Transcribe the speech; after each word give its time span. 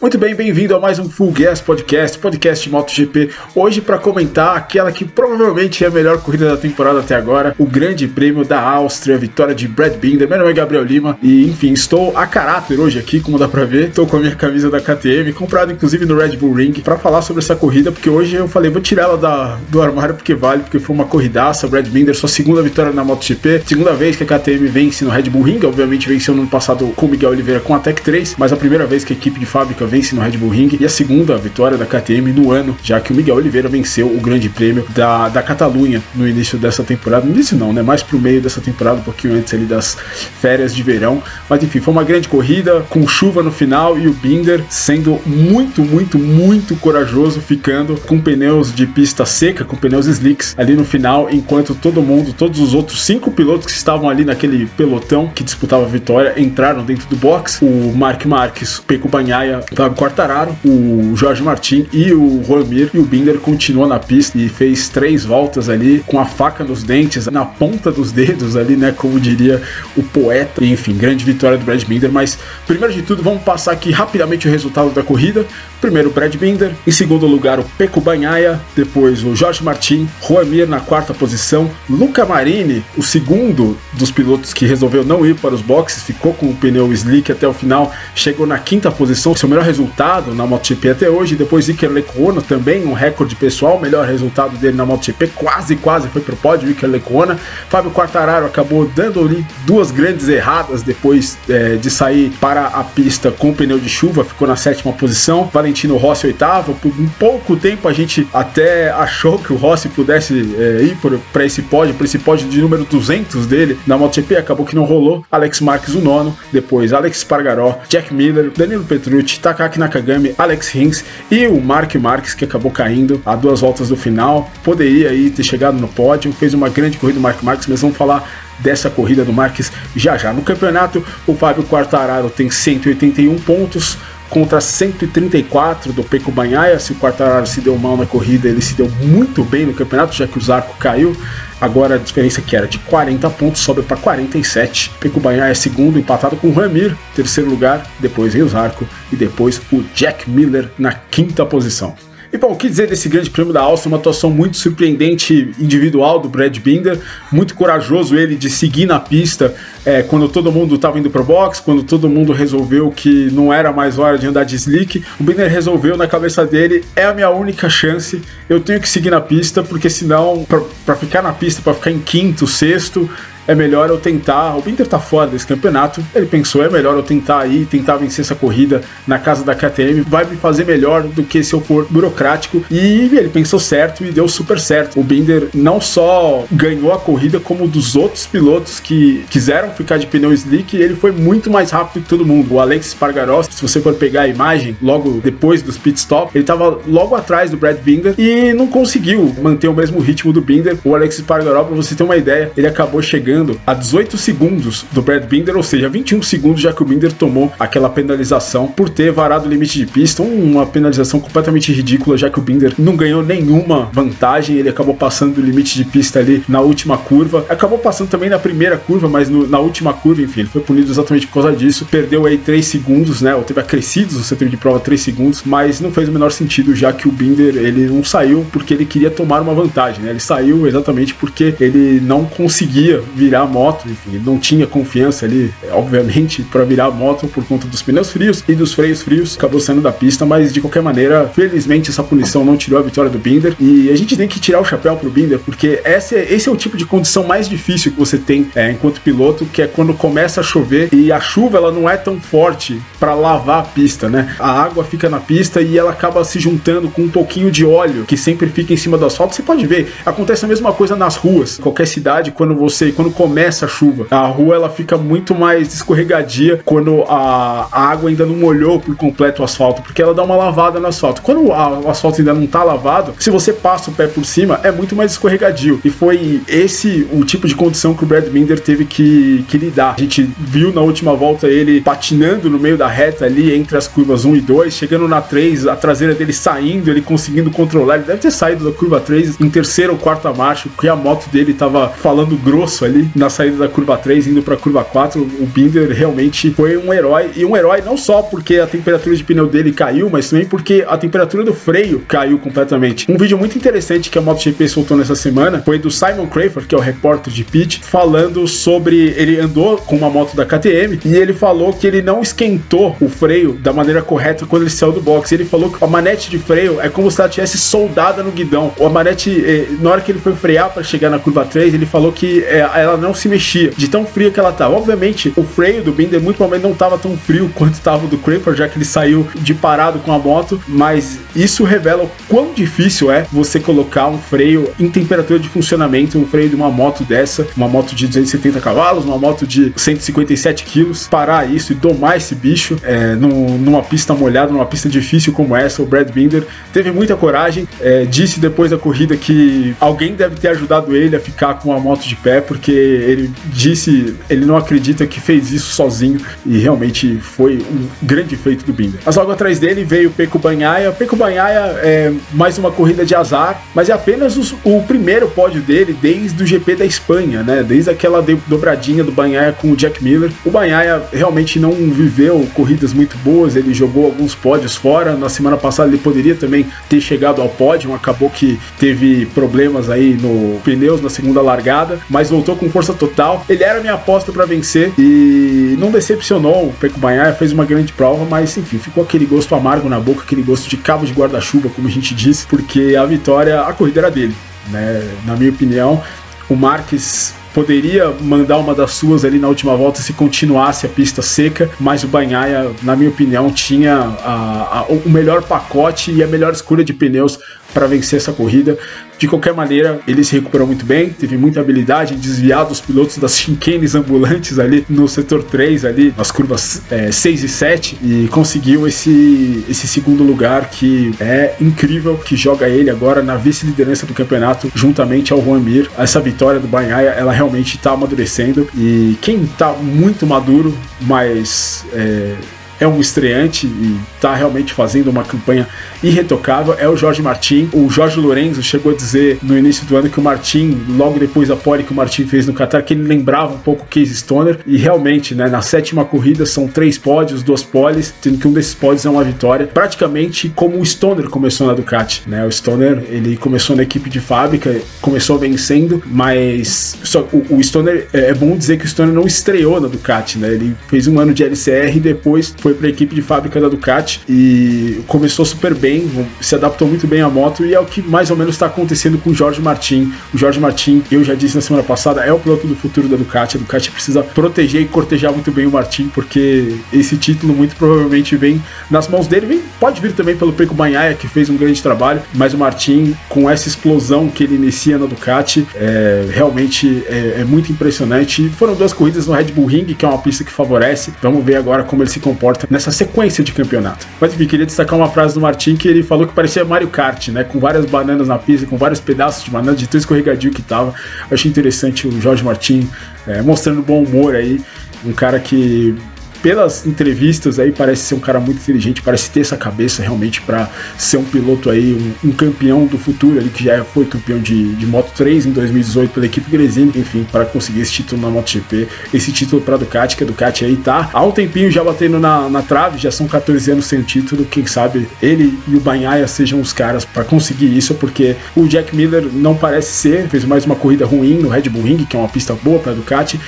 Muito 0.00 0.16
bem, 0.16 0.34
bem-vindo 0.34 0.74
a 0.74 0.80
mais 0.80 0.98
um 0.98 1.10
Full 1.10 1.30
Gas 1.30 1.60
Podcast, 1.60 2.18
podcast 2.18 2.70
MotoGP. 2.70 3.28
Hoje 3.54 3.82
para 3.82 3.98
comentar 3.98 4.56
aquela 4.56 4.90
que 4.90 5.04
provavelmente 5.04 5.84
é 5.84 5.88
a 5.88 5.90
melhor 5.90 6.22
corrida 6.22 6.48
da 6.48 6.56
temporada 6.56 7.00
até 7.00 7.14
agora, 7.14 7.54
o 7.58 7.66
Grande 7.66 8.08
Prêmio 8.08 8.42
da 8.42 8.62
Áustria, 8.62 9.18
vitória 9.18 9.54
de 9.54 9.68
Brad 9.68 9.96
Binder. 9.96 10.26
Meu 10.26 10.38
nome 10.38 10.52
é 10.52 10.54
Gabriel 10.54 10.84
Lima 10.84 11.18
e, 11.22 11.44
enfim, 11.44 11.74
estou 11.74 12.16
a 12.16 12.26
caráter 12.26 12.80
hoje 12.80 12.98
aqui, 12.98 13.20
como 13.20 13.38
dá 13.38 13.46
para 13.46 13.66
ver. 13.66 13.88
Estou 13.88 14.06
com 14.06 14.16
a 14.16 14.20
minha 14.20 14.34
camisa 14.34 14.70
da 14.70 14.80
KTM, 14.80 15.34
comprada 15.34 15.70
inclusive 15.70 16.06
no 16.06 16.16
Red 16.16 16.38
Bull 16.38 16.54
Ring, 16.54 16.72
para 16.72 16.96
falar 16.96 17.20
sobre 17.20 17.42
essa 17.42 17.54
corrida, 17.54 17.92
porque 17.92 18.08
hoje 18.08 18.36
eu 18.36 18.48
falei, 18.48 18.70
vou 18.70 18.80
tirar 18.80 19.02
ela 19.02 19.18
da, 19.18 19.58
do 19.68 19.82
armário 19.82 20.14
porque 20.14 20.34
vale, 20.34 20.62
porque 20.62 20.78
foi 20.78 20.96
uma 20.96 21.04
corridaça. 21.04 21.68
Brad 21.68 21.86
Binder, 21.86 22.16
sua 22.16 22.28
segunda 22.30 22.62
vitória 22.62 22.90
na 22.90 23.04
MotoGP, 23.04 23.64
segunda 23.66 23.92
vez 23.92 24.16
que 24.16 24.24
a 24.24 24.26
KTM 24.26 24.66
vence 24.66 25.04
no 25.04 25.10
Red 25.10 25.24
Bull 25.24 25.42
Ring, 25.42 25.60
obviamente 25.66 26.08
venceu 26.08 26.34
no 26.34 26.40
ano 26.40 26.50
passado 26.50 26.90
com 26.96 27.06
Miguel 27.06 27.32
Oliveira 27.32 27.60
com 27.60 27.74
a 27.74 27.78
Tech 27.78 28.00
3, 28.00 28.36
mas 28.38 28.50
a 28.50 28.56
primeira 28.56 28.86
vez 28.86 29.04
que 29.04 29.12
a 29.12 29.16
equipe 29.16 29.38
de 29.38 29.44
fábrica 29.44 29.89
vence 29.90 30.14
no 30.14 30.22
Red 30.22 30.38
Bull 30.38 30.50
Ring 30.50 30.78
e 30.78 30.84
a 30.84 30.88
segunda 30.88 31.36
vitória 31.36 31.76
da 31.76 31.84
KTM 31.84 32.32
no 32.32 32.52
ano, 32.52 32.76
já 32.82 33.00
que 33.00 33.12
o 33.12 33.16
Miguel 33.16 33.34
Oliveira 33.34 33.68
venceu 33.68 34.06
o 34.06 34.20
Grande 34.20 34.48
Prêmio 34.48 34.86
da, 34.90 35.28
da 35.28 35.42
Catalunha 35.42 36.00
no 36.14 36.26
início 36.26 36.56
dessa 36.56 36.84
temporada. 36.84 37.26
No 37.26 37.32
início 37.32 37.56
não, 37.56 37.72
né? 37.72 37.82
Mais 37.82 38.02
pro 38.02 38.18
meio 38.18 38.40
dessa 38.40 38.60
temporada, 38.60 39.00
um 39.00 39.02
pouquinho 39.02 39.34
antes 39.34 39.52
ali 39.52 39.64
das 39.64 39.96
férias 40.40 40.74
de 40.74 40.82
verão. 40.82 41.22
Mas 41.48 41.62
enfim, 41.62 41.80
foi 41.80 41.92
uma 41.92 42.04
grande 42.04 42.28
corrida 42.28 42.86
com 42.88 43.06
chuva 43.06 43.42
no 43.42 43.50
final 43.50 43.98
e 43.98 44.06
o 44.06 44.12
Binder 44.12 44.62
sendo 44.68 45.20
muito, 45.26 45.82
muito, 45.82 46.18
muito 46.18 46.76
corajoso, 46.76 47.40
ficando 47.40 47.96
com 48.06 48.20
pneus 48.20 48.72
de 48.72 48.86
pista 48.86 49.26
seca, 49.26 49.64
com 49.64 49.76
pneus 49.76 50.06
slicks 50.06 50.54
ali 50.56 50.74
no 50.74 50.84
final, 50.84 51.28
enquanto 51.30 51.74
todo 51.74 52.00
mundo, 52.00 52.32
todos 52.32 52.60
os 52.60 52.74
outros 52.74 53.02
cinco 53.02 53.30
pilotos 53.32 53.66
que 53.66 53.72
estavam 53.72 54.08
ali 54.08 54.24
naquele 54.24 54.66
pelotão 54.76 55.28
que 55.34 55.42
disputava 55.42 55.84
a 55.84 55.88
vitória 55.88 56.34
entraram 56.36 56.84
dentro 56.84 57.08
do 57.08 57.16
box. 57.16 57.58
O 57.62 57.92
Mark 57.96 58.24
Marques, 58.26 58.80
Peco 58.86 59.08
Banhaia, 59.08 59.60
Fábio 59.80 59.96
Quartararo, 59.96 60.54
o 60.62 61.16
Jorge 61.16 61.42
Martin 61.42 61.86
e 61.90 62.12
o 62.12 62.42
Romir. 62.42 62.90
E 62.92 62.98
o 62.98 63.02
Binder 63.02 63.38
continuou 63.38 63.88
na 63.88 63.98
pista 63.98 64.36
e 64.36 64.46
fez 64.46 64.90
três 64.90 65.24
voltas 65.24 65.70
ali 65.70 66.04
com 66.06 66.20
a 66.20 66.26
faca 66.26 66.62
nos 66.62 66.82
dentes, 66.82 67.26
na 67.28 67.46
ponta 67.46 67.90
dos 67.90 68.12
dedos 68.12 68.56
ali, 68.56 68.76
né? 68.76 68.92
Como 68.94 69.18
diria 69.18 69.62
o 69.96 70.02
poeta. 70.02 70.62
Enfim, 70.62 70.94
grande 70.94 71.24
vitória 71.24 71.56
do 71.56 71.64
Brad 71.64 71.82
Binder. 71.84 72.12
Mas, 72.12 72.38
primeiro 72.66 72.92
de 72.92 73.00
tudo, 73.00 73.22
vamos 73.22 73.42
passar 73.42 73.72
aqui 73.72 73.90
rapidamente 73.90 74.46
o 74.46 74.50
resultado 74.50 74.90
da 74.90 75.02
corrida. 75.02 75.46
Primeiro, 75.80 76.10
o 76.10 76.12
Brad 76.12 76.34
Binder. 76.36 76.72
Em 76.86 76.90
segundo 76.90 77.26
lugar, 77.26 77.58
o 77.58 77.64
Peco 77.78 78.02
Banhaia. 78.02 78.60
Depois, 78.76 79.24
o 79.24 79.34
Jorge 79.34 79.64
Martin. 79.64 80.06
Romir 80.20 80.68
na 80.68 80.80
quarta 80.80 81.14
posição. 81.14 81.70
Luca 81.88 82.26
Marini, 82.26 82.84
o 82.98 83.02
segundo 83.02 83.78
dos 83.94 84.10
pilotos 84.10 84.52
que 84.52 84.66
resolveu 84.66 85.04
não 85.04 85.24
ir 85.24 85.36
para 85.36 85.54
os 85.54 85.62
boxes, 85.62 86.02
ficou 86.02 86.34
com 86.34 86.50
o 86.50 86.54
pneu 86.54 86.92
slick 86.92 87.32
até 87.32 87.48
o 87.48 87.54
final, 87.54 87.92
chegou 88.14 88.46
na 88.46 88.58
quinta 88.58 88.90
posição, 88.90 89.34
seu 89.34 89.48
melhor 89.48 89.69
resultado 89.70 90.34
na 90.34 90.44
MotoGP 90.46 90.90
até 90.90 91.08
hoje. 91.08 91.36
Depois 91.36 91.68
Iker 91.68 91.90
Lecuona 91.90 92.42
também, 92.42 92.84
um 92.84 92.92
recorde 92.92 93.36
pessoal, 93.36 93.80
melhor 93.80 94.04
resultado 94.04 94.56
dele 94.56 94.76
na 94.76 94.84
MotoGP, 94.84 95.28
quase, 95.28 95.76
quase 95.76 96.08
foi 96.08 96.20
pro 96.20 96.34
pódio, 96.36 96.68
Iker 96.70 96.90
Lecuona. 96.90 97.38
Fábio 97.68 97.92
Quartararo 97.92 98.46
acabou 98.46 98.86
dando 98.94 99.20
ali 99.20 99.46
duas 99.64 99.92
grandes 99.92 100.28
erradas 100.28 100.82
depois 100.82 101.38
é, 101.48 101.76
de 101.76 101.88
sair 101.88 102.30
para 102.40 102.66
a 102.66 102.82
pista 102.82 103.30
com 103.30 103.54
pneu 103.54 103.78
de 103.78 103.88
chuva, 103.88 104.24
ficou 104.24 104.48
na 104.48 104.56
sétima 104.56 104.92
posição. 104.92 105.48
Valentino 105.52 105.96
Rossi 105.96 106.26
oitavo, 106.26 106.74
por 106.74 106.92
um 106.98 107.08
pouco 107.18 107.56
tempo 107.56 107.86
a 107.86 107.92
gente 107.92 108.26
até 108.34 108.90
achou 108.90 109.38
que 109.38 109.52
o 109.52 109.56
Rossi 109.56 109.88
pudesse 109.88 110.34
é, 110.58 110.82
ir 110.82 110.98
para 111.32 111.44
esse 111.44 111.62
pódio, 111.62 111.94
para 111.94 112.04
esse 112.04 112.18
pódio 112.18 112.48
de 112.48 112.60
número 112.60 112.84
200 112.84 113.46
dele 113.46 113.78
na 113.86 113.96
MotoGP, 113.96 114.36
acabou 114.36 114.66
que 114.66 114.74
não 114.74 114.84
rolou. 114.84 115.24
Alex 115.30 115.60
Marques 115.60 115.94
o 115.94 116.00
nono, 116.00 116.36
depois 116.52 116.92
Alex 116.92 117.22
Pargaró, 117.22 117.78
Jack 117.88 118.12
Miller, 118.12 118.50
Danilo 118.56 118.84
Petrucci, 118.84 119.38
Takaki 119.60 119.78
Nakagami, 119.78 120.34
Alex 120.38 120.68
Rins 120.68 121.04
e 121.30 121.46
o 121.46 121.60
Mark 121.60 121.94
Marques, 121.96 122.32
que 122.32 122.46
acabou 122.46 122.70
caindo 122.70 123.20
a 123.26 123.36
duas 123.36 123.60
voltas 123.60 123.90
do 123.90 123.96
final. 123.96 124.50
Poderia 124.64 125.10
aí 125.10 125.28
ter 125.28 125.42
chegado 125.42 125.78
no 125.78 125.86
pódio, 125.86 126.32
fez 126.32 126.54
uma 126.54 126.70
grande 126.70 126.96
corrida 126.96 127.18
do 127.18 127.22
Mark 127.22 127.42
Marques, 127.42 127.66
mas 127.66 127.82
vamos 127.82 127.96
falar 127.96 128.26
dessa 128.60 128.88
corrida 128.88 129.22
do 129.22 129.32
Marques 129.32 129.70
já 129.94 130.16
já. 130.16 130.32
No 130.32 130.40
campeonato, 130.40 131.04
o 131.26 131.34
Fábio 131.34 131.62
Quartararo 131.64 132.30
tem 132.30 132.48
181 132.48 133.38
pontos 133.40 133.98
contra 134.30 134.60
134 134.62 135.92
do 135.92 136.02
Peco 136.04 136.30
Banhaia. 136.30 136.78
Se 136.78 136.92
o 136.92 136.94
Quartararo 136.94 137.46
se 137.46 137.60
deu 137.60 137.76
mal 137.76 137.98
na 137.98 138.06
corrida, 138.06 138.48
ele 138.48 138.62
se 138.62 138.74
deu 138.74 138.88
muito 139.02 139.44
bem 139.44 139.66
no 139.66 139.74
campeonato, 139.74 140.14
já 140.14 140.26
que 140.26 140.38
o 140.38 140.40
Zarco 140.40 140.74
caiu. 140.78 141.14
Agora 141.60 141.96
a 141.96 141.98
diferença 141.98 142.40
que 142.40 142.56
era 142.56 142.66
de 142.66 142.78
40 142.78 143.28
pontos 143.30 143.60
sobe 143.60 143.82
para 143.82 143.96
47. 143.96 144.92
Peco 144.98 145.20
Banhaia 145.20 145.50
é 145.50 145.54
segundo, 145.54 145.98
empatado 145.98 146.36
com 146.36 146.52
Ramir, 146.52 146.96
terceiro 147.14 147.50
lugar, 147.50 147.86
depois 147.98 148.34
o 148.34 148.48
Zarco 148.48 148.86
e 149.12 149.16
depois 149.16 149.60
o 149.70 149.82
Jack 149.94 150.28
Miller 150.28 150.70
na 150.78 150.92
quinta 150.92 151.44
posição. 151.44 151.94
E 152.32 152.38
bom, 152.38 152.52
o 152.52 152.56
que 152.56 152.68
dizer 152.68 152.86
desse 152.86 153.08
grande 153.08 153.28
prêmio 153.28 153.52
da 153.52 153.60
Áustria? 153.60 153.90
Uma 153.90 153.98
atuação 153.98 154.30
muito 154.30 154.56
surpreendente 154.56 155.52
individual 155.58 156.20
do 156.20 156.28
Brad 156.28 156.56
Binder, 156.58 156.96
muito 157.32 157.56
corajoso 157.56 158.16
ele 158.16 158.36
de 158.36 158.48
seguir 158.48 158.86
na 158.86 159.00
pista 159.00 159.52
é, 159.84 160.02
quando 160.02 160.28
todo 160.28 160.52
mundo 160.52 160.76
estava 160.76 160.96
indo 160.96 161.10
pro 161.10 161.24
box, 161.24 161.60
quando 161.60 161.82
todo 161.82 162.08
mundo 162.08 162.32
resolveu 162.32 162.88
que 162.92 163.28
não 163.32 163.52
era 163.52 163.72
mais 163.72 163.98
hora 163.98 164.16
de 164.16 164.28
andar 164.28 164.44
de 164.44 164.54
slick. 164.54 165.02
O 165.18 165.24
Binder 165.24 165.50
resolveu 165.50 165.96
na 165.96 166.06
cabeça 166.06 166.46
dele: 166.46 166.84
é 166.94 167.04
a 167.04 167.12
minha 167.12 167.30
única 167.30 167.68
chance, 167.68 168.22
eu 168.48 168.60
tenho 168.60 168.80
que 168.80 168.88
seguir 168.88 169.10
na 169.10 169.20
pista, 169.20 169.64
porque 169.64 169.90
senão, 169.90 170.46
para 170.86 170.94
ficar 170.94 171.22
na 171.22 171.32
pista, 171.32 171.60
para 171.62 171.74
ficar 171.74 171.90
em 171.90 171.98
quinto, 171.98 172.46
sexto, 172.46 173.10
é 173.50 173.54
melhor 173.54 173.88
eu 173.88 173.98
tentar. 173.98 174.56
O 174.56 174.62
Binder 174.62 174.86
tá 174.86 175.00
fora 175.00 175.28
desse 175.28 175.44
campeonato. 175.44 176.00
Ele 176.14 176.26
pensou, 176.26 176.64
é 176.64 176.70
melhor 176.70 176.94
eu 176.94 177.02
tentar 177.02 177.40
aí, 177.40 177.66
tentar 177.66 177.96
vencer 177.96 178.24
essa 178.24 178.36
corrida 178.36 178.80
na 179.08 179.18
casa 179.18 179.42
da 179.44 179.56
KTM. 179.56 180.02
Vai 180.02 180.24
me 180.24 180.36
fazer 180.36 180.64
melhor 180.64 181.02
do 181.02 181.24
que 181.24 181.42
se 181.42 181.52
eu 181.52 181.60
for 181.60 181.84
burocrático. 181.90 182.64
E 182.70 183.10
ele 183.12 183.28
pensou 183.28 183.58
certo 183.58 184.04
e 184.04 184.12
deu 184.12 184.28
super 184.28 184.60
certo. 184.60 185.00
O 185.00 185.02
Binder 185.02 185.48
não 185.52 185.80
só 185.80 186.44
ganhou 186.52 186.92
a 186.92 186.98
corrida, 186.98 187.40
como 187.40 187.66
dos 187.66 187.96
outros 187.96 188.24
pilotos 188.24 188.78
que 188.78 189.24
quiseram 189.28 189.70
ficar 189.70 189.96
de 189.96 190.06
pneu 190.06 190.32
slick, 190.32 190.76
ele 190.76 190.94
foi 190.94 191.10
muito 191.10 191.50
mais 191.50 191.72
rápido 191.72 192.04
que 192.04 192.08
todo 192.08 192.24
mundo. 192.24 192.54
O 192.54 192.60
Alex 192.60 192.90
Spargaró, 192.90 193.42
se 193.42 193.60
você 193.60 193.80
for 193.80 193.94
pegar 193.94 194.22
a 194.22 194.28
imagem, 194.28 194.76
logo 194.80 195.20
depois 195.24 195.60
dos 195.60 195.76
pit 195.76 195.98
stop, 195.98 196.30
ele 196.36 196.44
tava 196.44 196.78
logo 196.86 197.16
atrás 197.16 197.50
do 197.50 197.56
Brad 197.56 197.78
Binder 197.78 198.14
e 198.16 198.52
não 198.52 198.68
conseguiu 198.68 199.34
manter 199.42 199.66
o 199.66 199.74
mesmo 199.74 199.98
ritmo 199.98 200.32
do 200.32 200.40
Binder. 200.40 200.78
O 200.84 200.94
Alex 200.94 201.16
Spargaró, 201.16 201.64
pra 201.64 201.74
você 201.74 201.96
ter 201.96 202.04
uma 202.04 202.16
ideia, 202.16 202.52
ele 202.56 202.68
acabou 202.68 203.02
chegando 203.02 203.39
chegando 203.40 203.60
a 203.66 203.74
18 203.74 204.18
segundos 204.18 204.84
do 204.92 205.00
Brad 205.00 205.24
Binder, 205.24 205.56
ou 205.56 205.62
seja, 205.62 205.88
21 205.88 206.22
segundos 206.22 206.60
já 206.60 206.72
que 206.72 206.82
o 206.82 206.84
Binder 206.84 207.12
tomou 207.12 207.52
aquela 207.58 207.88
penalização 207.88 208.66
por 208.66 208.88
ter 208.88 209.10
varado 209.10 209.46
o 209.46 209.48
limite 209.48 209.78
de 209.78 209.86
pista, 209.86 210.22
uma 210.22 210.66
penalização 210.66 211.18
completamente 211.18 211.72
ridícula, 211.72 212.16
já 212.16 212.28
que 212.28 212.38
o 212.38 212.42
Binder 212.42 212.74
não 212.78 212.96
ganhou 212.96 213.22
nenhuma 213.22 213.88
vantagem, 213.92 214.56
ele 214.56 214.68
acabou 214.68 214.94
passando 214.94 215.36
do 215.36 215.40
limite 215.40 215.76
de 215.76 215.84
pista 215.84 216.18
ali 216.18 216.42
na 216.48 216.60
última 216.60 216.98
curva, 216.98 217.46
acabou 217.48 217.78
passando 217.78 218.08
também 218.08 218.28
na 218.28 218.38
primeira 218.38 218.76
curva, 218.76 219.08
mas 219.08 219.28
no, 219.28 219.46
na 219.46 219.58
última 219.58 219.92
curva, 219.92 220.22
enfim, 220.22 220.40
ele 220.40 220.48
foi 220.48 220.60
punido 220.60 220.90
exatamente 220.90 221.26
por 221.26 221.34
causa 221.34 221.52
disso, 221.52 221.86
perdeu 221.90 222.26
aí 222.26 222.36
3 222.36 222.64
segundos, 222.64 223.22
né, 223.22 223.34
ou 223.34 223.42
teve 223.42 223.60
acrescidos 223.60 224.16
no 224.16 224.22
setor 224.22 224.48
de 224.48 224.56
prova 224.56 224.80
3 224.80 225.00
segundos, 225.00 225.42
mas 225.44 225.80
não 225.80 225.90
fez 225.90 226.08
o 226.08 226.12
menor 226.12 226.30
sentido, 226.30 226.74
já 226.74 226.92
que 226.92 227.08
o 227.08 227.12
Binder, 227.12 227.56
ele 227.56 227.86
não 227.86 228.04
saiu 228.04 228.44
porque 228.52 228.74
ele 228.74 228.84
queria 228.84 229.10
tomar 229.10 229.40
uma 229.40 229.54
vantagem, 229.54 230.02
né, 230.02 230.10
ele 230.10 230.20
saiu 230.20 230.66
exatamente 230.66 231.14
porque 231.14 231.54
ele 231.60 232.00
não 232.00 232.24
conseguia 232.24 233.02
virar 233.30 233.42
a 233.42 233.46
moto, 233.46 233.88
enfim, 233.88 234.10
ele 234.14 234.22
não 234.26 234.38
tinha 234.38 234.66
confiança 234.66 235.24
ali, 235.24 235.54
obviamente, 235.70 236.42
para 236.50 236.64
virar 236.64 236.86
a 236.86 236.90
moto 236.90 237.28
por 237.28 237.44
conta 237.44 237.68
dos 237.68 237.80
pneus 237.80 238.10
frios 238.10 238.42
e 238.48 238.54
dos 238.54 238.74
freios 238.74 239.02
frios, 239.02 239.36
acabou 239.36 239.60
saindo 239.60 239.80
da 239.80 239.92
pista, 239.92 240.26
mas 240.26 240.52
de 240.52 240.60
qualquer 240.60 240.82
maneira, 240.82 241.30
felizmente 241.32 241.90
essa 241.90 242.02
punição 242.02 242.44
não 242.44 242.56
tirou 242.56 242.80
a 242.80 242.82
vitória 242.82 243.08
do 243.08 243.18
Binder 243.18 243.54
e 243.60 243.88
a 243.88 243.96
gente 243.96 244.16
tem 244.16 244.26
que 244.26 244.40
tirar 244.40 244.60
o 244.60 244.64
chapéu 244.64 244.96
pro 244.96 245.08
Binder, 245.08 245.38
porque 245.38 245.80
esse 245.84 246.16
é, 246.16 246.32
esse 246.32 246.48
é 246.48 246.52
o 246.52 246.56
tipo 246.56 246.76
de 246.76 246.84
condição 246.84 247.22
mais 247.22 247.48
difícil 247.48 247.92
que 247.92 247.98
você 247.98 248.18
tem 248.18 248.50
é, 248.56 248.72
enquanto 248.72 249.00
piloto, 249.00 249.46
que 249.46 249.62
é 249.62 249.68
quando 249.68 249.94
começa 249.94 250.40
a 250.40 250.44
chover 250.44 250.88
e 250.92 251.12
a 251.12 251.20
chuva 251.20 251.58
ela 251.58 251.70
não 251.70 251.88
é 251.88 251.96
tão 251.96 252.20
forte 252.20 252.80
para 252.98 253.14
lavar 253.14 253.60
a 253.60 253.62
pista, 253.62 254.08
né? 254.08 254.34
A 254.40 254.50
água 254.50 254.82
fica 254.82 255.08
na 255.08 255.20
pista 255.20 255.62
e 255.62 255.78
ela 255.78 255.92
acaba 255.92 256.24
se 256.24 256.40
juntando 256.40 256.90
com 256.90 257.02
um 257.02 257.08
pouquinho 257.08 257.50
de 257.50 257.64
óleo 257.64 258.04
que 258.04 258.16
sempre 258.16 258.48
fica 258.48 258.72
em 258.72 258.76
cima 258.76 258.98
do 258.98 259.06
asfalto. 259.06 259.34
Você 259.34 259.42
pode 259.42 259.64
ver, 259.66 259.92
acontece 260.04 260.44
a 260.44 260.48
mesma 260.48 260.72
coisa 260.72 260.96
nas 260.96 261.16
ruas. 261.16 261.58
Qualquer 261.58 261.86
cidade, 261.86 262.32
quando 262.32 262.54
você, 262.54 262.90
quando 262.90 263.09
começa 263.10 263.66
a 263.66 263.68
chuva, 263.68 264.06
a 264.10 264.26
rua 264.26 264.54
ela 264.54 264.68
fica 264.68 264.96
muito 264.96 265.34
mais 265.34 265.72
escorregadia 265.74 266.60
quando 266.64 267.02
a, 267.02 267.68
a 267.70 267.88
água 267.88 268.10
ainda 268.10 268.26
não 268.26 268.36
molhou 268.36 268.80
por 268.80 268.94
completo 268.96 269.42
o 269.42 269.44
asfalto, 269.44 269.82
porque 269.82 270.02
ela 270.02 270.14
dá 270.14 270.22
uma 270.22 270.36
lavada 270.36 270.78
no 270.80 270.86
asfalto. 270.86 271.22
Quando 271.22 271.52
a, 271.52 271.80
o 271.80 271.90
asfalto 271.90 272.20
ainda 272.20 272.34
não 272.34 272.46
tá 272.46 272.62
lavado, 272.62 273.14
se 273.18 273.30
você 273.30 273.52
passa 273.52 273.90
o 273.90 273.94
pé 273.94 274.06
por 274.06 274.24
cima, 274.24 274.60
é 274.62 274.70
muito 274.70 274.94
mais 274.94 275.12
escorregadio. 275.12 275.80
E 275.84 275.90
foi 275.90 276.40
esse 276.48 277.06
o 277.12 277.24
tipo 277.24 277.46
de 277.46 277.54
condição 277.54 277.94
que 277.94 278.04
o 278.04 278.06
Brad 278.06 278.26
Binder 278.28 278.60
teve 278.60 278.84
que, 278.84 279.44
que 279.48 279.58
lidar. 279.58 279.94
A 279.96 280.00
gente 280.00 280.28
viu 280.38 280.72
na 280.72 280.80
última 280.80 281.14
volta 281.14 281.46
ele 281.48 281.80
patinando 281.80 282.48
no 282.50 282.58
meio 282.58 282.76
da 282.76 282.88
reta 282.88 283.24
ali 283.24 283.54
entre 283.54 283.76
as 283.76 283.86
curvas 283.86 284.24
1 284.24 284.36
e 284.36 284.40
2, 284.40 284.72
chegando 284.72 285.08
na 285.08 285.20
3, 285.20 285.66
a 285.66 285.76
traseira 285.76 286.14
dele 286.14 286.32
saindo, 286.32 286.90
ele 286.90 287.02
conseguindo 287.02 287.50
controlar. 287.50 287.96
Ele 287.96 288.04
deve 288.04 288.18
ter 288.18 288.30
saído 288.30 288.64
da 288.64 288.72
curva 288.72 289.00
3 289.00 289.40
em 289.40 289.48
terceira 289.48 289.92
ou 289.92 289.98
quarta 289.98 290.32
marcha, 290.32 290.68
porque 290.68 290.88
a 290.88 290.96
moto 290.96 291.28
dele 291.30 291.52
tava 291.52 291.88
falando 291.88 292.36
grosso 292.36 292.84
ali 292.84 292.99
ali 293.00 293.10
na 293.14 293.30
saída 293.30 293.56
da 293.56 293.68
curva 293.68 293.96
3, 293.96 294.28
indo 294.28 294.42
para 294.42 294.54
a 294.54 294.56
curva 294.56 294.84
4. 294.84 295.20
O 295.20 295.46
Binder 295.46 295.90
realmente 295.90 296.50
foi 296.50 296.76
um 296.76 296.92
herói, 296.92 297.30
e 297.36 297.44
um 297.44 297.56
herói 297.56 297.82
não 297.84 297.96
só 297.96 298.22
porque 298.22 298.58
a 298.58 298.66
temperatura 298.66 299.16
de 299.16 299.24
pneu 299.24 299.46
dele 299.46 299.72
caiu, 299.72 300.10
mas 300.10 300.28
também 300.28 300.44
porque 300.44 300.84
a 300.86 300.96
temperatura 300.96 301.44
do 301.44 301.54
freio 301.54 302.00
caiu 302.06 302.38
completamente. 302.38 303.10
Um 303.10 303.16
vídeo 303.16 303.38
muito 303.38 303.56
interessante 303.56 304.10
que 304.10 304.18
a 304.18 304.20
MotoGP 304.20 304.68
soltou 304.68 304.96
nessa 304.96 305.14
semana 305.14 305.62
foi 305.64 305.78
do 305.78 305.90
Simon 305.90 306.26
Crawford, 306.26 306.68
que 306.68 306.74
é 306.74 306.78
o 306.78 306.80
repórter 306.80 307.32
de 307.32 307.44
pit, 307.44 307.80
falando 307.82 308.46
sobre 308.46 309.14
ele 309.16 309.38
andou 309.40 309.76
com 309.78 309.96
uma 309.96 310.10
moto 310.10 310.36
da 310.36 310.44
KTM 310.44 311.00
e 311.04 311.14
ele 311.14 311.32
falou 311.32 311.72
que 311.72 311.86
ele 311.86 312.02
não 312.02 312.20
esquentou 312.20 312.96
o 313.00 313.08
freio 313.08 313.54
da 313.54 313.72
maneira 313.72 314.02
correta 314.02 314.46
quando 314.46 314.62
ele 314.62 314.70
saiu 314.70 314.92
do 314.92 315.00
box. 315.00 315.32
Ele 315.32 315.44
falou 315.44 315.70
que 315.70 315.82
a 315.82 315.86
manete 315.86 316.30
de 316.30 316.38
freio 316.38 316.80
é 316.80 316.88
como 316.88 317.10
se 317.10 317.20
ela 317.20 317.30
tivesse 317.30 317.58
soldada 317.58 318.22
no 318.22 318.30
guidão. 318.30 318.72
A 318.80 318.88
manete, 318.88 319.42
eh, 319.44 319.66
na 319.80 319.90
hora 319.90 320.00
que 320.00 320.12
ele 320.12 320.18
foi 320.18 320.34
frear 320.34 320.70
para 320.70 320.82
chegar 320.82 321.10
na 321.10 321.18
curva 321.18 321.44
3, 321.44 321.74
ele 321.74 321.86
falou 321.86 322.12
que 322.12 322.44
eh, 322.44 322.68
ela 322.90 323.00
não 323.00 323.14
se 323.14 323.28
mexia, 323.28 323.70
de 323.76 323.88
tão 323.88 324.04
fria 324.04 324.30
que 324.30 324.38
ela 324.38 324.52
tava. 324.52 324.74
Obviamente, 324.74 325.32
o 325.36 325.42
freio 325.42 325.82
do 325.82 325.92
Binder 325.92 326.20
muito 326.20 326.36
provavelmente 326.36 326.64
não 326.64 326.72
estava 326.72 326.98
tão 326.98 327.16
frio 327.16 327.50
quanto 327.54 327.74
estava 327.74 328.06
do 328.06 328.18
Crawford, 328.18 328.58
já 328.58 328.68
que 328.68 328.76
ele 328.78 328.84
saiu 328.84 329.26
de 329.36 329.54
parado 329.54 329.98
com 330.00 330.12
a 330.12 330.18
moto, 330.18 330.60
mas 330.66 331.18
isso 331.34 331.64
revela 331.64 332.04
o 332.04 332.10
quão 332.28 332.52
difícil 332.52 333.10
é 333.10 333.26
você 333.32 333.60
colocar 333.60 334.06
um 334.08 334.18
freio 334.18 334.70
em 334.78 334.88
temperatura 334.88 335.38
de 335.38 335.48
funcionamento, 335.48 336.18
um 336.18 336.26
freio 336.26 336.48
de 336.48 336.56
uma 336.56 336.70
moto 336.70 337.04
dessa, 337.04 337.46
uma 337.56 337.68
moto 337.68 337.94
de 337.94 338.06
270 338.06 338.60
cavalos, 338.60 339.04
uma 339.04 339.18
moto 339.18 339.46
de 339.46 339.72
157 339.76 340.64
quilos, 340.64 341.06
parar 341.08 341.50
isso 341.50 341.72
e 341.72 341.74
domar 341.74 342.16
esse 342.16 342.34
bicho 342.34 342.76
é, 342.82 343.14
numa 343.14 343.82
pista 343.82 344.14
molhada, 344.14 344.52
numa 344.52 344.66
pista 344.66 344.88
difícil 344.88 345.32
como 345.32 345.54
essa. 345.54 345.82
O 345.82 345.86
Brad 345.86 346.10
Binder 346.10 346.46
teve 346.72 346.90
muita 346.90 347.16
coragem, 347.16 347.66
é, 347.80 348.04
disse 348.04 348.40
depois 348.40 348.70
da 348.70 348.78
corrida 348.78 349.16
que 349.16 349.74
alguém 349.80 350.14
deve 350.14 350.36
ter 350.36 350.48
ajudado 350.48 350.96
ele 350.96 351.16
a 351.16 351.20
ficar 351.20 351.54
com 351.54 351.72
a 351.72 351.80
moto 351.80 352.06
de 352.06 352.16
pé, 352.16 352.40
porque 352.40 352.72
ele 352.80 353.30
disse, 353.46 354.14
ele 354.28 354.44
não 354.44 354.56
acredita 354.56 355.06
que 355.06 355.20
fez 355.20 355.50
isso 355.52 355.72
sozinho 355.72 356.20
e 356.44 356.58
realmente 356.58 357.18
foi 357.20 357.58
um 357.58 357.88
grande 358.02 358.36
feito 358.36 358.64
do 358.64 358.72
Binder. 358.72 359.00
Mas 359.04 359.16
logo 359.16 359.30
atrás 359.30 359.58
dele 359.58 359.84
veio 359.84 360.08
o 360.08 360.12
Peco 360.12 360.38
Banhaia. 360.38 360.92
Peco 360.92 361.16
Banhaia 361.16 361.78
é 361.82 362.12
mais 362.32 362.58
uma 362.58 362.70
corrida 362.70 363.04
de 363.04 363.14
azar, 363.14 363.62
mas 363.74 363.88
é 363.88 363.92
apenas 363.92 364.36
os, 364.36 364.54
o 364.64 364.82
primeiro 364.82 365.28
pódio 365.28 365.60
dele 365.60 365.96
desde 366.00 366.42
o 366.42 366.46
GP 366.46 366.76
da 366.76 366.84
Espanha, 366.84 367.42
né? 367.42 367.62
Desde 367.62 367.90
aquela 367.90 368.24
dobradinha 368.46 369.04
do 369.04 369.12
Banhaia 369.12 369.52
com 369.52 369.70
o 369.70 369.76
Jack 369.76 370.02
Miller. 370.02 370.30
O 370.44 370.50
Banhaia 370.50 371.02
realmente 371.12 371.58
não 371.58 371.72
viveu 371.72 372.48
corridas 372.54 372.92
muito 372.92 373.16
boas, 373.18 373.56
ele 373.56 373.74
jogou 373.74 374.06
alguns 374.06 374.34
pódios 374.34 374.76
fora. 374.76 375.14
Na 375.14 375.28
semana 375.28 375.56
passada 375.56 375.88
ele 375.88 375.98
poderia 375.98 376.34
também 376.34 376.66
ter 376.88 377.00
chegado 377.00 377.42
ao 377.42 377.48
pódio, 377.48 377.94
acabou 377.94 378.30
que 378.30 378.58
teve 378.78 379.26
problemas 379.26 379.90
aí 379.90 380.16
no 380.20 380.60
pneus 380.60 381.00
na 381.00 381.10
segunda 381.10 381.42
largada, 381.42 381.98
mas 382.08 382.30
voltou 382.30 382.56
com 382.56 382.69
força 382.70 382.92
total. 382.94 383.44
Ele 383.48 383.62
era 383.62 383.80
minha 383.80 383.94
aposta 383.94 384.32
para 384.32 384.44
vencer 384.46 384.92
e 384.98 385.76
não 385.78 385.90
decepcionou. 385.90 386.68
O 386.68 386.72
Peco 386.72 386.98
Banhaia 386.98 387.32
fez 387.32 387.52
uma 387.52 387.64
grande 387.64 387.92
prova, 387.92 388.24
mas 388.24 388.56
enfim, 388.56 388.78
ficou 388.78 389.02
aquele 389.02 389.26
gosto 389.26 389.54
amargo 389.54 389.88
na 389.88 390.00
boca, 390.00 390.22
aquele 390.22 390.42
gosto 390.42 390.68
de 390.68 390.76
cabo 390.76 391.04
de 391.04 391.12
guarda-chuva, 391.12 391.68
como 391.68 391.88
a 391.88 391.90
gente 391.90 392.14
diz, 392.14 392.46
porque 392.48 392.96
a 392.96 393.04
vitória, 393.04 393.60
a 393.62 393.72
corrida 393.72 394.00
era 394.00 394.10
dele. 394.10 394.34
Né? 394.68 395.08
Na 395.26 395.36
minha 395.36 395.50
opinião, 395.50 396.02
o 396.48 396.56
Marques 396.56 397.34
poderia 397.54 398.10
mandar 398.20 398.58
uma 398.58 398.74
das 398.74 398.92
suas 398.92 399.24
ali 399.24 399.38
na 399.38 399.48
última 399.48 399.76
volta 399.76 400.00
se 400.00 400.12
continuasse 400.12 400.86
a 400.86 400.88
pista 400.88 401.20
seca, 401.20 401.68
mas 401.78 402.04
o 402.04 402.08
Banhaia, 402.08 402.70
na 402.82 402.94
minha 402.94 403.10
opinião, 403.10 403.50
tinha 403.50 403.94
a, 403.96 404.78
a, 404.78 404.84
o 404.88 405.08
melhor 405.08 405.42
pacote 405.42 406.12
e 406.12 406.22
a 406.22 406.26
melhor 406.26 406.52
escolha 406.52 406.84
de 406.84 406.92
pneus 406.92 407.38
para 407.72 407.86
vencer 407.86 408.18
essa 408.18 408.32
corrida. 408.32 408.78
De 409.18 409.28
qualquer 409.28 409.52
maneira, 409.52 410.00
ele 410.08 410.24
se 410.24 410.34
recuperou 410.34 410.66
muito 410.66 410.84
bem, 410.84 411.10
teve 411.10 411.36
muita 411.36 411.60
habilidade 411.60 412.14
em 412.14 412.16
desviar 412.16 412.64
dos 412.64 412.80
pilotos 412.80 413.18
das 413.18 413.36
chinquenes 413.38 413.94
ambulantes 413.94 414.58
ali 414.58 414.84
no 414.88 415.06
setor 415.06 415.42
3, 415.42 415.84
ali 415.84 416.14
nas 416.16 416.30
curvas 416.30 416.82
é, 416.90 417.12
6 417.12 417.44
e 417.44 417.48
7, 417.48 417.98
e 418.02 418.28
conseguiu 418.28 418.88
esse, 418.88 419.62
esse 419.68 419.86
segundo 419.86 420.24
lugar 420.24 420.70
que 420.70 421.14
é 421.20 421.54
incrível, 421.60 422.16
que 422.16 422.34
joga 422.34 422.66
ele 422.68 422.88
agora 422.88 423.22
na 423.22 423.36
vice-liderança 423.36 424.06
do 424.06 424.14
campeonato 424.14 424.72
juntamente 424.74 425.32
ao 425.32 425.44
Juan 425.44 425.60
Mir. 425.60 425.90
Essa 425.98 426.18
vitória 426.18 426.58
do 426.58 426.66
Banhaia, 426.66 427.10
ela 427.10 427.32
realmente 427.32 427.76
está 427.76 427.92
amadurecendo 427.92 428.66
e 428.74 429.18
quem 429.20 429.42
está 429.42 429.72
muito 429.74 430.26
maduro, 430.26 430.74
mas 431.02 431.84
é, 431.92 432.36
é 432.80 432.88
um 432.88 433.00
estreante 433.00 433.66
e 433.66 434.00
está 434.16 434.34
realmente 434.34 434.72
fazendo 434.72 435.10
uma 435.10 435.22
campanha 435.22 435.68
irretocável 436.02 436.74
é 436.78 436.88
o 436.88 436.96
Jorge 436.96 437.22
Martin. 437.22 437.68
O 437.72 437.88
Jorge 437.90 438.18
Lorenzo 438.18 438.62
chegou 438.62 438.92
a 438.92 438.94
dizer 438.94 439.38
no 439.42 439.56
início 439.56 439.86
do 439.86 439.96
ano 439.96 440.08
que 440.08 440.18
o 440.18 440.22
Martin, 440.22 440.82
logo 440.88 441.18
depois 441.18 441.48
da 441.48 441.56
pole 441.56 441.84
que 441.84 441.92
o 441.92 441.94
Martin 441.94 442.24
fez 442.26 442.46
no 442.46 442.54
Qatar, 442.54 442.82
que 442.82 442.94
ele 442.94 443.02
lembrava 443.02 443.54
um 443.54 443.58
pouco 443.58 443.84
o 443.84 443.86
Case 443.86 444.14
Stoner 444.14 444.58
e 444.66 444.76
realmente, 444.76 445.34
né, 445.34 445.48
na 445.48 445.60
sétima 445.60 446.04
corrida 446.04 446.46
são 446.46 446.66
três 446.66 446.96
pódios, 446.96 447.42
duas 447.42 447.62
poles, 447.62 448.14
sendo 448.20 448.38
que 448.38 448.48
um 448.48 448.52
desses 448.52 448.74
pódios 448.74 449.04
é 449.04 449.10
uma 449.10 449.22
vitória, 449.22 449.66
praticamente 449.66 450.50
como 450.54 450.80
o 450.80 450.86
Stoner 450.86 451.28
começou 451.28 451.66
na 451.66 451.74
Ducati, 451.74 452.22
né? 452.26 452.46
O 452.46 452.50
Stoner, 452.50 453.04
ele 453.08 453.36
começou 453.36 453.76
na 453.76 453.82
equipe 453.82 454.08
de 454.08 454.20
fábrica, 454.20 454.80
começou 455.00 455.38
vencendo, 455.38 456.02
mas 456.06 456.96
só 457.02 457.28
o, 457.32 457.56
o 457.56 457.62
Stoner 457.62 458.08
é, 458.12 458.30
é 458.30 458.34
bom 458.34 458.56
dizer 458.56 458.78
que 458.78 458.84
o 458.84 458.88
Stoner 458.88 459.14
não 459.14 459.26
estreou 459.26 459.80
na 459.80 459.88
Ducati, 459.88 460.38
né? 460.38 460.52
Ele 460.52 460.74
fez 460.88 461.06
um 461.06 461.18
ano 461.18 461.34
de 461.34 461.44
LCR 461.44 461.96
e 461.96 462.00
depois 462.00 462.54
foi 462.58 462.69
foi 462.70 462.74
para 462.74 462.86
a 462.86 462.90
equipe 462.90 463.14
de 463.14 463.22
fábrica 463.22 463.60
da 463.60 463.68
Ducati 463.68 464.20
e 464.28 465.00
começou 465.06 465.44
super 465.44 465.74
bem, 465.74 466.08
se 466.40 466.54
adaptou 466.54 466.86
muito 466.86 467.06
bem 467.06 467.20
à 467.20 467.28
moto 467.28 467.64
e 467.64 467.74
é 467.74 467.80
o 467.80 467.84
que 467.84 468.00
mais 468.00 468.30
ou 468.30 468.36
menos 468.36 468.54
está 468.54 468.66
acontecendo 468.66 469.18
com 469.18 469.30
o 469.30 469.34
Jorge 469.34 469.60
Martin. 469.60 470.12
O 470.32 470.38
Jorge 470.38 470.60
Martin, 470.60 471.02
eu 471.10 471.24
já 471.24 471.34
disse 471.34 471.56
na 471.56 471.60
semana 471.60 471.82
passada, 471.82 472.22
é 472.22 472.32
o 472.32 472.38
piloto 472.38 472.66
do 472.66 472.76
futuro 472.76 473.08
da 473.08 473.16
Ducati. 473.16 473.56
A 473.56 473.60
Ducati 473.60 473.90
precisa 473.90 474.22
proteger 474.22 474.82
e 474.82 474.84
cortejar 474.86 475.32
muito 475.32 475.50
bem 475.50 475.66
o 475.66 475.70
Martin, 475.70 476.08
porque 476.08 476.76
esse 476.92 477.16
título 477.16 477.54
muito 477.54 477.74
provavelmente 477.76 478.36
vem 478.36 478.62
nas 478.90 479.08
mãos 479.08 479.26
dele. 479.26 479.46
Vem, 479.46 479.62
pode 479.80 480.00
vir 480.00 480.12
também 480.12 480.36
pelo 480.36 480.52
Peco 480.52 480.74
Banhaia, 480.74 481.14
que 481.14 481.26
fez 481.26 481.48
um 481.50 481.56
grande 481.56 481.82
trabalho, 481.82 482.22
mas 482.34 482.54
o 482.54 482.58
Martin, 482.58 483.16
com 483.28 483.50
essa 483.50 483.68
explosão 483.68 484.28
que 484.28 484.44
ele 484.44 484.54
inicia 484.54 484.98
na 484.98 485.06
Ducati, 485.06 485.66
é, 485.74 486.26
realmente 486.30 487.02
é, 487.08 487.40
é 487.40 487.44
muito 487.44 487.72
impressionante. 487.72 488.48
Foram 488.50 488.74
duas 488.74 488.92
corridas 488.92 489.26
no 489.26 489.32
Red 489.32 489.44
Bull 489.44 489.66
Ring, 489.66 489.84
que 489.84 490.04
é 490.04 490.08
uma 490.08 490.18
pista 490.18 490.44
que 490.44 490.52
favorece. 490.52 491.12
Vamos 491.20 491.44
ver 491.44 491.56
agora 491.56 491.82
como 491.82 492.02
ele 492.02 492.10
se 492.10 492.20
comporta 492.20 492.59
nessa 492.68 492.90
sequência 492.90 493.42
de 493.42 493.52
campeonato. 493.52 494.06
Mas 494.20 494.34
enfim, 494.34 494.46
queria 494.46 494.66
destacar 494.66 494.98
uma 494.98 495.08
frase 495.08 495.34
do 495.34 495.40
Martin 495.40 495.76
que 495.76 495.88
ele 495.88 496.02
falou 496.02 496.26
que 496.26 496.34
parecia 496.34 496.64
Mario 496.64 496.88
Kart, 496.88 497.28
né? 497.28 497.44
Com 497.44 497.58
várias 497.58 497.84
bananas 497.86 498.28
na 498.28 498.38
pista, 498.38 498.66
com 498.66 498.76
vários 498.76 499.00
pedaços 499.00 499.44
de 499.44 499.50
banana, 499.50 499.76
de 499.76 499.86
tão 499.86 499.98
escorregadio 499.98 500.50
que 500.50 500.62
tava. 500.62 500.94
Achei 501.30 501.50
interessante 501.50 502.06
o 502.06 502.20
Jorge 502.20 502.44
Martin 502.44 502.88
é, 503.26 503.42
mostrando 503.42 503.82
bom 503.82 504.02
humor 504.02 504.34
aí. 504.34 504.60
Um 505.04 505.12
cara 505.12 505.38
que 505.38 505.96
pelas 506.42 506.86
entrevistas 506.86 507.58
aí 507.58 507.72
parece 507.72 508.04
ser 508.04 508.14
um 508.14 508.20
cara 508.20 508.40
muito 508.40 508.58
inteligente, 508.58 509.02
parece 509.02 509.30
ter 509.30 509.40
essa 509.40 509.56
cabeça 509.56 510.02
realmente 510.02 510.40
para 510.40 510.68
ser 510.96 511.18
um 511.18 511.24
piloto 511.24 511.70
aí, 511.70 511.94
um, 512.24 512.28
um, 512.28 512.32
campeão 512.32 512.86
do 512.86 512.98
futuro 512.98 513.38
ali, 513.38 513.50
que 513.50 513.64
já 513.64 513.84
foi 513.84 514.04
campeão 514.04 514.38
de, 514.38 514.74
de 514.74 514.86
Moto 514.86 515.12
3 515.16 515.46
em 515.46 515.52
2018 515.52 516.12
pela 516.12 516.26
equipe 516.26 516.50
Gresini, 516.50 516.92
enfim, 516.96 517.26
para 517.30 517.44
conseguir 517.44 517.80
esse 517.80 517.92
título 517.92 518.22
na 518.22 518.28
MotoGP, 518.28 518.88
esse 519.12 519.32
título 519.32 519.62
para 519.62 519.76
Ducati, 519.76 520.16
que 520.16 520.24
a 520.24 520.26
Ducati 520.26 520.64
aí 520.64 520.76
tá 520.76 521.10
há 521.12 521.22
um 521.22 521.30
tempinho 521.30 521.70
já 521.70 521.84
batendo 521.84 522.18
na, 522.18 522.48
na 522.48 522.62
trave, 522.62 522.98
já 522.98 523.10
são 523.10 523.26
14 523.26 523.72
anos 523.72 523.84
sem 523.84 524.02
título, 524.02 524.44
quem 524.44 524.66
sabe 524.66 525.08
ele 525.22 525.58
e 525.68 525.76
o 525.76 525.80
Banhaia 525.80 526.26
sejam 526.26 526.60
os 526.60 526.72
caras 526.72 527.04
para 527.04 527.24
conseguir 527.24 527.76
isso, 527.76 527.94
porque 527.94 528.36
o 528.56 528.66
Jack 528.66 528.94
Miller 528.94 529.26
não 529.32 529.54
parece 529.54 529.92
ser, 529.92 530.28
fez 530.28 530.44
mais 530.44 530.64
uma 530.64 530.74
corrida 530.74 531.04
ruim 531.04 531.34
no 531.34 531.48
Red 531.48 531.62
Bull 531.62 531.82
Ring, 531.82 532.04
que 532.04 532.16
é 532.16 532.18
uma 532.18 532.28
pista 532.28 532.54
boa 532.54 532.78
para 532.78 532.92
Ducati, 532.92 533.40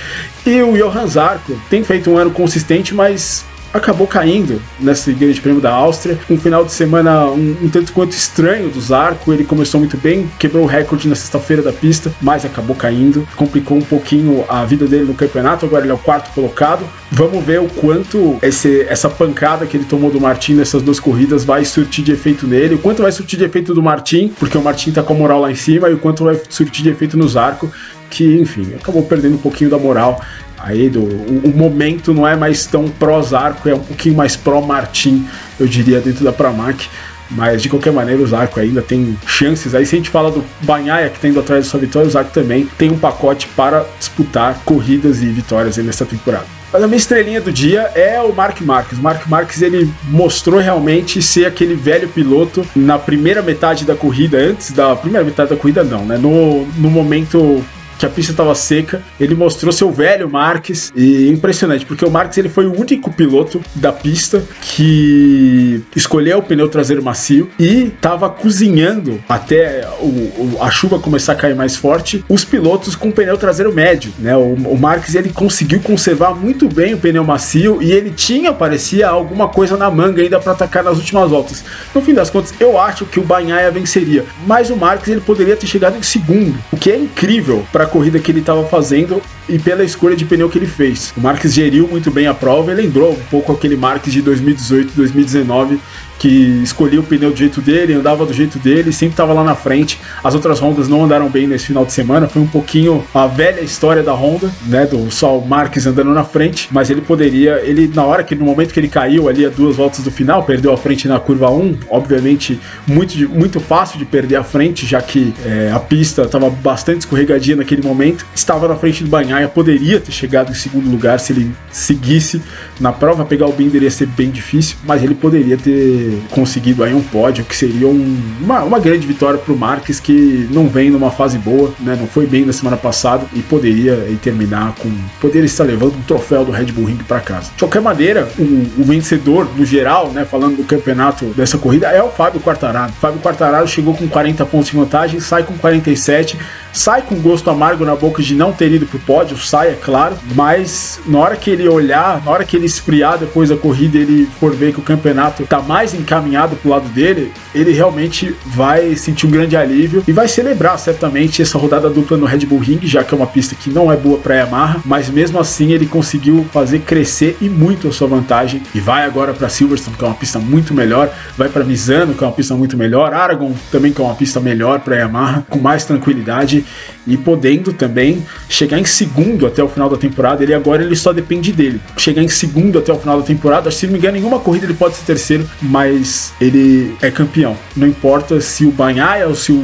e 0.44 0.62
o 0.62 0.76
Johan 0.76 1.06
Zarco 1.06 1.58
tem 1.70 1.84
feito 1.84 2.10
um 2.10 2.16
ano 2.18 2.30
consistente, 2.30 2.94
mas 2.94 3.44
acabou 3.72 4.06
caindo 4.06 4.60
nesse 4.78 5.12
Grande 5.12 5.40
Prêmio 5.40 5.60
da 5.60 5.72
Áustria. 5.72 6.18
Um 6.28 6.38
final 6.38 6.64
de 6.64 6.72
semana 6.72 7.26
um, 7.26 7.56
um, 7.62 7.68
tanto 7.68 7.92
quanto 7.92 8.12
estranho 8.12 8.68
do 8.68 8.80
Zarco. 8.80 9.32
Ele 9.32 9.44
começou 9.44 9.80
muito 9.80 9.96
bem, 9.96 10.30
quebrou 10.38 10.64
o 10.64 10.66
recorde 10.66 11.08
na 11.08 11.14
sexta-feira 11.14 11.62
da 11.62 11.72
pista, 11.72 12.12
mas 12.20 12.44
acabou 12.44 12.76
caindo. 12.76 13.26
Complicou 13.36 13.76
um 13.76 13.82
pouquinho 13.82 14.44
a 14.48 14.64
vida 14.64 14.86
dele 14.86 15.04
no 15.04 15.14
campeonato. 15.14 15.64
Agora 15.64 15.84
ele 15.84 15.92
é 15.92 15.94
o 15.94 15.98
quarto 15.98 16.32
colocado. 16.34 16.84
Vamos 17.10 17.44
ver 17.44 17.60
o 17.60 17.68
quanto 17.68 18.38
esse, 18.42 18.82
essa 18.82 19.08
pancada 19.08 19.66
que 19.66 19.76
ele 19.76 19.84
tomou 19.84 20.10
do 20.10 20.20
Martin 20.20 20.54
nessas 20.54 20.82
duas 20.82 21.00
corridas 21.00 21.44
vai 21.44 21.64
surtir 21.64 22.04
de 22.04 22.12
efeito 22.12 22.46
nele. 22.46 22.74
O 22.74 22.78
quanto 22.78 23.02
vai 23.02 23.12
surtir 23.12 23.38
de 23.38 23.44
efeito 23.44 23.74
do 23.74 23.82
Martin, 23.82 24.28
porque 24.38 24.56
o 24.56 24.62
Martin 24.62 24.92
tá 24.92 25.02
com 25.02 25.14
a 25.14 25.16
moral 25.16 25.40
lá 25.40 25.50
em 25.50 25.54
cima, 25.54 25.88
e 25.88 25.94
o 25.94 25.98
quanto 25.98 26.24
vai 26.24 26.40
surtir 26.48 26.82
de 26.82 26.90
efeito 26.90 27.16
no 27.16 27.28
Zarco 27.28 27.70
que, 28.12 28.38
enfim, 28.38 28.74
acabou 28.74 29.02
perdendo 29.02 29.36
um 29.36 29.38
pouquinho 29.38 29.70
da 29.70 29.78
moral 29.78 30.20
aí 30.62 30.88
do 30.88 31.00
o, 31.00 31.42
o 31.44 31.56
momento 31.56 32.14
não 32.14 32.26
é 32.26 32.36
mais 32.36 32.66
tão 32.66 32.88
pró 32.88 33.20
Zarco, 33.20 33.68
é 33.68 33.74
um 33.74 33.80
pouquinho 33.80 34.14
mais 34.14 34.36
pró 34.36 34.60
Martin, 34.60 35.26
eu 35.58 35.66
diria, 35.66 36.00
dentro 36.00 36.24
da 36.24 36.32
Pramac. 36.32 36.88
Mas 37.34 37.62
de 37.62 37.68
qualquer 37.68 37.92
maneira, 37.92 38.22
o 38.22 38.26
Zarco 38.26 38.60
ainda 38.60 38.82
tem 38.82 39.18
chances. 39.26 39.74
Aí, 39.74 39.86
se 39.86 39.94
a 39.94 39.98
gente 39.98 40.10
fala 40.10 40.30
do 40.30 40.44
Banhaia 40.60 41.08
que 41.08 41.18
tem 41.18 41.30
indo 41.30 41.40
atrás 41.40 41.64
da 41.64 41.70
sua 41.70 41.80
vitória, 41.80 42.06
o 42.06 42.10
Zarco 42.10 42.30
também 42.30 42.68
tem 42.76 42.90
um 42.90 42.98
pacote 42.98 43.48
para 43.56 43.86
disputar 43.98 44.60
corridas 44.66 45.22
e 45.22 45.26
vitórias 45.26 45.78
nessa 45.78 46.04
temporada. 46.04 46.44
Mas 46.72 46.82
a 46.82 46.86
minha 46.86 46.96
estrelinha 46.96 47.40
do 47.40 47.52
dia 47.52 47.90
é 47.94 48.20
o 48.20 48.34
Mark 48.34 48.60
Marques. 48.62 48.98
O 48.98 49.02
Mark 49.02 49.26
Marques 49.26 49.60
ele 49.60 49.90
mostrou 50.04 50.58
realmente 50.58 51.20
ser 51.20 51.44
aquele 51.44 51.74
velho 51.74 52.08
piloto 52.08 52.66
na 52.74 52.98
primeira 52.98 53.42
metade 53.42 53.84
da 53.84 53.94
corrida, 53.94 54.38
antes 54.38 54.72
da 54.72 54.96
primeira 54.96 55.24
metade 55.24 55.50
da 55.50 55.56
corrida, 55.56 55.84
não, 55.84 56.04
né? 56.04 56.16
No, 56.16 56.66
no 56.78 56.90
momento 56.90 57.62
que 58.02 58.06
a 58.06 58.10
pista 58.10 58.32
estava 58.32 58.52
seca, 58.52 59.00
ele 59.20 59.32
mostrou 59.32 59.70
seu 59.70 59.92
velho 59.92 60.28
Marques 60.28 60.92
e 60.96 61.28
impressionante, 61.28 61.86
porque 61.86 62.04
o 62.04 62.10
Marques 62.10 62.36
ele 62.36 62.48
foi 62.48 62.66
o 62.66 62.76
único 62.76 63.12
piloto 63.12 63.60
da 63.76 63.92
pista 63.92 64.42
que 64.60 65.80
escolheu 65.94 66.38
o 66.38 66.42
pneu 66.42 66.68
traseiro 66.68 67.00
macio 67.00 67.48
e 67.60 67.84
estava 67.84 68.28
cozinhando 68.28 69.22
até 69.28 69.88
o, 70.00 70.06
o, 70.06 70.58
a 70.60 70.68
chuva 70.68 70.98
começar 70.98 71.34
a 71.34 71.36
cair 71.36 71.54
mais 71.54 71.76
forte, 71.76 72.24
os 72.28 72.44
pilotos 72.44 72.96
com 72.96 73.12
pneu 73.12 73.38
traseiro 73.38 73.72
médio, 73.72 74.12
né? 74.18 74.36
O, 74.36 74.54
o 74.54 74.76
Marques 74.76 75.14
ele 75.14 75.30
conseguiu 75.30 75.78
conservar 75.80 76.34
muito 76.34 76.68
bem 76.68 76.94
o 76.94 76.98
pneu 76.98 77.22
macio 77.22 77.80
e 77.80 77.92
ele 77.92 78.10
tinha, 78.10 78.52
parecia, 78.52 79.08
alguma 79.08 79.46
coisa 79.46 79.76
na 79.76 79.88
manga 79.88 80.20
ainda 80.20 80.40
para 80.40 80.52
atacar 80.52 80.82
nas 80.82 80.98
últimas 80.98 81.30
voltas. 81.30 81.64
No 81.94 82.02
fim 82.02 82.14
das 82.14 82.30
contas, 82.30 82.52
eu 82.58 82.80
acho 82.80 83.06
que 83.06 83.20
o 83.20 83.22
Banhaia 83.22 83.70
venceria, 83.70 84.24
mas 84.44 84.70
o 84.70 84.76
Marques 84.76 85.06
ele 85.06 85.20
poderia 85.20 85.56
ter 85.56 85.68
chegado 85.68 85.96
em 85.96 86.02
segundo, 86.02 86.58
o 86.72 86.76
que 86.76 86.90
é 86.90 86.96
incrível 86.96 87.64
para 87.70 87.91
corrida 87.92 88.18
que 88.18 88.32
ele 88.32 88.40
estava 88.40 88.64
fazendo 88.64 89.20
e 89.46 89.58
pela 89.58 89.84
escolha 89.84 90.16
de 90.16 90.24
pneu 90.24 90.48
que 90.48 90.58
ele 90.58 90.66
fez. 90.66 91.12
O 91.14 91.20
Marques 91.20 91.52
geriu 91.52 91.86
muito 91.86 92.10
bem 92.10 92.26
a 92.26 92.32
prova 92.32 92.72
e 92.72 92.74
lembrou 92.74 93.12
um 93.12 93.22
pouco 93.30 93.52
aquele 93.52 93.76
Marques 93.76 94.12
de 94.12 94.22
2018, 94.22 94.94
2019 94.96 95.78
que 96.22 96.62
escolhia 96.62 97.00
o 97.00 97.02
pneu 97.02 97.32
do 97.32 97.36
jeito 97.36 97.60
dele, 97.60 97.94
andava 97.94 98.24
do 98.24 98.32
jeito 98.32 98.56
dele, 98.56 98.92
sempre 98.92 99.14
estava 99.14 99.32
lá 99.32 99.42
na 99.42 99.56
frente. 99.56 99.98
As 100.22 100.36
outras 100.36 100.62
Hondas 100.62 100.86
não 100.86 101.04
andaram 101.04 101.28
bem 101.28 101.48
nesse 101.48 101.66
final 101.66 101.84
de 101.84 101.92
semana, 101.92 102.28
foi 102.28 102.40
um 102.40 102.46
pouquinho 102.46 103.04
a 103.12 103.26
velha 103.26 103.60
história 103.60 104.04
da 104.04 104.12
Honda, 104.12 104.48
né, 104.68 104.86
do 104.86 105.10
só 105.10 105.36
o 105.36 105.44
Marques 105.44 105.84
andando 105.84 106.12
na 106.12 106.22
frente, 106.22 106.68
mas 106.70 106.90
ele 106.90 107.00
poderia, 107.00 107.60
ele 107.64 107.90
na 107.92 108.04
hora 108.04 108.22
que 108.22 108.36
no 108.36 108.44
momento 108.44 108.72
que 108.72 108.78
ele 108.78 108.86
caiu 108.86 109.28
ali 109.28 109.44
a 109.44 109.48
duas 109.48 109.74
voltas 109.74 110.04
do 110.04 110.12
final, 110.12 110.44
perdeu 110.44 110.72
a 110.72 110.76
frente 110.76 111.08
na 111.08 111.18
curva 111.18 111.50
1, 111.50 111.78
obviamente 111.90 112.60
muito, 112.86 113.28
muito 113.28 113.58
fácil 113.58 113.98
de 113.98 114.04
perder 114.04 114.36
a 114.36 114.44
frente, 114.44 114.86
já 114.86 115.02
que 115.02 115.34
é, 115.44 115.72
a 115.74 115.80
pista 115.80 116.22
estava 116.22 116.48
bastante 116.48 117.00
escorregadia 117.00 117.56
naquele 117.56 117.82
momento, 117.82 118.24
estava 118.32 118.68
na 118.68 118.76
frente 118.76 119.02
do 119.02 119.10
Banhaia, 119.10 119.48
poderia 119.48 119.98
ter 119.98 120.12
chegado 120.12 120.52
em 120.52 120.54
segundo 120.54 120.88
lugar 120.88 121.18
se 121.18 121.32
ele 121.32 121.50
seguisse 121.72 122.40
na 122.82 122.92
prova, 122.92 123.24
pegar 123.24 123.46
o 123.46 123.52
Binder 123.52 123.82
ia 123.82 123.90
ser 123.90 124.06
bem 124.06 124.28
difícil, 124.28 124.76
mas 124.84 125.02
ele 125.02 125.14
poderia 125.14 125.56
ter 125.56 126.20
conseguido 126.30 126.82
aí 126.82 126.92
um 126.92 127.00
pódio, 127.00 127.44
que 127.44 127.54
seria 127.54 127.86
um, 127.86 128.20
uma, 128.40 128.64
uma 128.64 128.80
grande 128.80 129.06
vitória 129.06 129.38
para 129.38 129.54
o 129.54 129.56
Marques, 129.56 130.00
que 130.00 130.48
não 130.50 130.66
vem 130.66 130.90
numa 130.90 131.10
fase 131.10 131.38
boa, 131.38 131.72
né? 131.78 131.96
Não 131.98 132.08
foi 132.08 132.26
bem 132.26 132.44
na 132.44 132.52
semana 132.52 132.76
passada 132.76 133.24
e 133.32 133.40
poderia 133.40 133.96
terminar 134.20 134.74
com. 134.78 134.90
Poderia 135.20 135.46
estar 135.46 135.62
levando 135.62 135.94
um 135.94 136.02
troféu 136.02 136.44
do 136.44 136.50
Red 136.50 136.66
Bull 136.66 136.86
Ring 136.86 136.96
para 136.96 137.20
casa. 137.20 137.52
De 137.52 137.60
qualquer 137.60 137.80
maneira, 137.80 138.28
o, 138.36 138.42
o, 138.42 138.84
vencedor 138.84 139.48
no 139.56 139.64
geral, 139.64 140.10
né? 140.10 140.24
Falando 140.24 140.56
do 140.56 140.64
campeonato 140.64 141.26
dessa 141.26 141.56
corrida, 141.56 141.86
é 141.86 142.02
o 142.02 142.08
Fábio 142.08 142.40
Quartararo. 142.40 142.92
Fábio 143.00 143.20
Quartararo 143.20 143.68
chegou 143.68 143.94
com 143.94 144.08
40 144.08 144.44
pontos 144.46 144.70
de 144.70 144.76
vantagem, 144.76 145.20
sai 145.20 145.44
com 145.44 145.56
47 145.56 146.36
sai 146.72 147.02
com 147.02 147.16
gosto 147.16 147.50
amargo 147.50 147.84
na 147.84 147.94
boca 147.94 148.22
de 148.22 148.34
não 148.34 148.52
ter 148.52 148.72
ido 148.72 148.86
pro 148.86 148.98
pódio, 148.98 149.36
sai, 149.36 149.70
é 149.70 149.74
claro, 149.74 150.16
mas 150.34 151.00
na 151.06 151.18
hora 151.18 151.36
que 151.36 151.50
ele 151.50 151.68
olhar, 151.68 152.22
na 152.24 152.30
hora 152.30 152.44
que 152.44 152.56
ele 152.56 152.66
esfriar 152.66 153.18
depois 153.18 153.50
da 153.50 153.56
corrida, 153.56 153.98
ele 153.98 154.28
for 154.40 154.54
ver 154.54 154.72
que 154.72 154.80
o 154.80 154.82
campeonato 154.82 155.44
tá 155.44 155.60
mais 155.60 155.94
encaminhado 155.94 156.56
pro 156.56 156.70
lado 156.70 156.88
dele, 156.88 157.32
ele 157.54 157.72
realmente 157.72 158.34
vai 158.46 158.96
sentir 158.96 159.26
um 159.26 159.30
grande 159.30 159.56
alívio 159.56 160.02
e 160.06 160.12
vai 160.12 160.26
celebrar 160.28 160.78
certamente 160.78 161.42
essa 161.42 161.58
rodada 161.58 161.90
dupla 161.90 162.16
no 162.16 162.26
Red 162.26 162.46
Bull 162.46 162.58
Ring, 162.58 162.80
já 162.82 163.04
que 163.04 163.14
é 163.14 163.16
uma 163.16 163.26
pista 163.26 163.54
que 163.54 163.70
não 163.70 163.92
é 163.92 163.96
boa 163.96 164.18
para 164.18 164.36
Yamaha, 164.36 164.80
mas 164.84 165.10
mesmo 165.10 165.38
assim 165.38 165.72
ele 165.72 165.86
conseguiu 165.86 166.46
fazer 166.52 166.80
crescer 166.80 167.36
e 167.40 167.48
muito 167.48 167.88
a 167.88 167.92
sua 167.92 168.08
vantagem 168.08 168.62
e 168.74 168.80
vai 168.80 169.04
agora 169.04 169.32
para 169.32 169.48
Silverstone, 169.48 169.96
que 169.96 170.04
é 170.04 170.06
uma 170.06 170.14
pista 170.14 170.38
muito 170.38 170.72
melhor, 170.72 171.12
vai 171.36 171.48
para 171.48 171.64
Misano, 171.64 172.14
que 172.14 172.24
é 172.24 172.26
uma 172.26 172.32
pista 172.32 172.54
muito 172.54 172.76
melhor, 172.76 173.12
Aragon 173.12 173.52
também 173.70 173.92
que 173.92 174.00
é 174.00 174.04
uma 174.04 174.14
pista 174.14 174.40
melhor 174.40 174.80
para 174.80 174.96
Yamaha, 174.96 175.44
com 175.48 175.58
mais 175.58 175.84
tranquilidade 175.84 176.61
e 177.06 177.16
podendo 177.16 177.72
também 177.72 178.24
chegar 178.48 178.78
em 178.78 178.84
segundo 178.84 179.46
até 179.46 179.62
o 179.62 179.68
final 179.68 179.88
da 179.88 179.96
temporada. 179.96 180.42
Ele 180.42 180.54
agora 180.54 180.82
ele 180.82 180.96
só 180.96 181.12
depende 181.12 181.52
dele. 181.52 181.80
Chegar 181.96 182.22
em 182.22 182.28
segundo 182.28 182.78
até 182.78 182.92
o 182.92 182.98
final 182.98 183.20
da 183.20 183.26
temporada, 183.26 183.70
se 183.70 183.86
não 183.86 183.92
me 183.92 183.98
engano, 183.98 184.16
nenhuma 184.16 184.38
corrida 184.38 184.66
ele 184.66 184.74
pode 184.74 184.96
ser 184.96 185.04
terceiro, 185.04 185.48
mas 185.60 186.32
ele 186.40 186.94
é 187.00 187.10
campeão. 187.10 187.56
Não 187.76 187.86
importa 187.86 188.40
se 188.40 188.64
o 188.64 188.70
Banhaia 188.70 189.28
ou 189.28 189.34
se 189.34 189.52
o, 189.52 189.56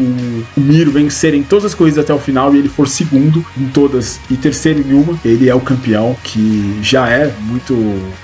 o 0.56 0.60
Miro 0.60 0.90
vencerem 0.90 1.42
todas 1.42 1.66
as 1.66 1.74
corridas 1.74 2.04
até 2.04 2.12
o 2.12 2.18
final 2.18 2.54
e 2.54 2.58
ele 2.58 2.68
for 2.68 2.88
segundo 2.88 3.44
em 3.56 3.66
todas 3.68 4.20
e 4.30 4.36
terceiro 4.36 4.80
em 4.80 4.92
uma, 4.92 5.18
ele 5.24 5.48
é 5.48 5.54
o 5.54 5.60
campeão, 5.60 6.16
que 6.22 6.78
já 6.82 7.08
é 7.08 7.32
muito 7.40 7.74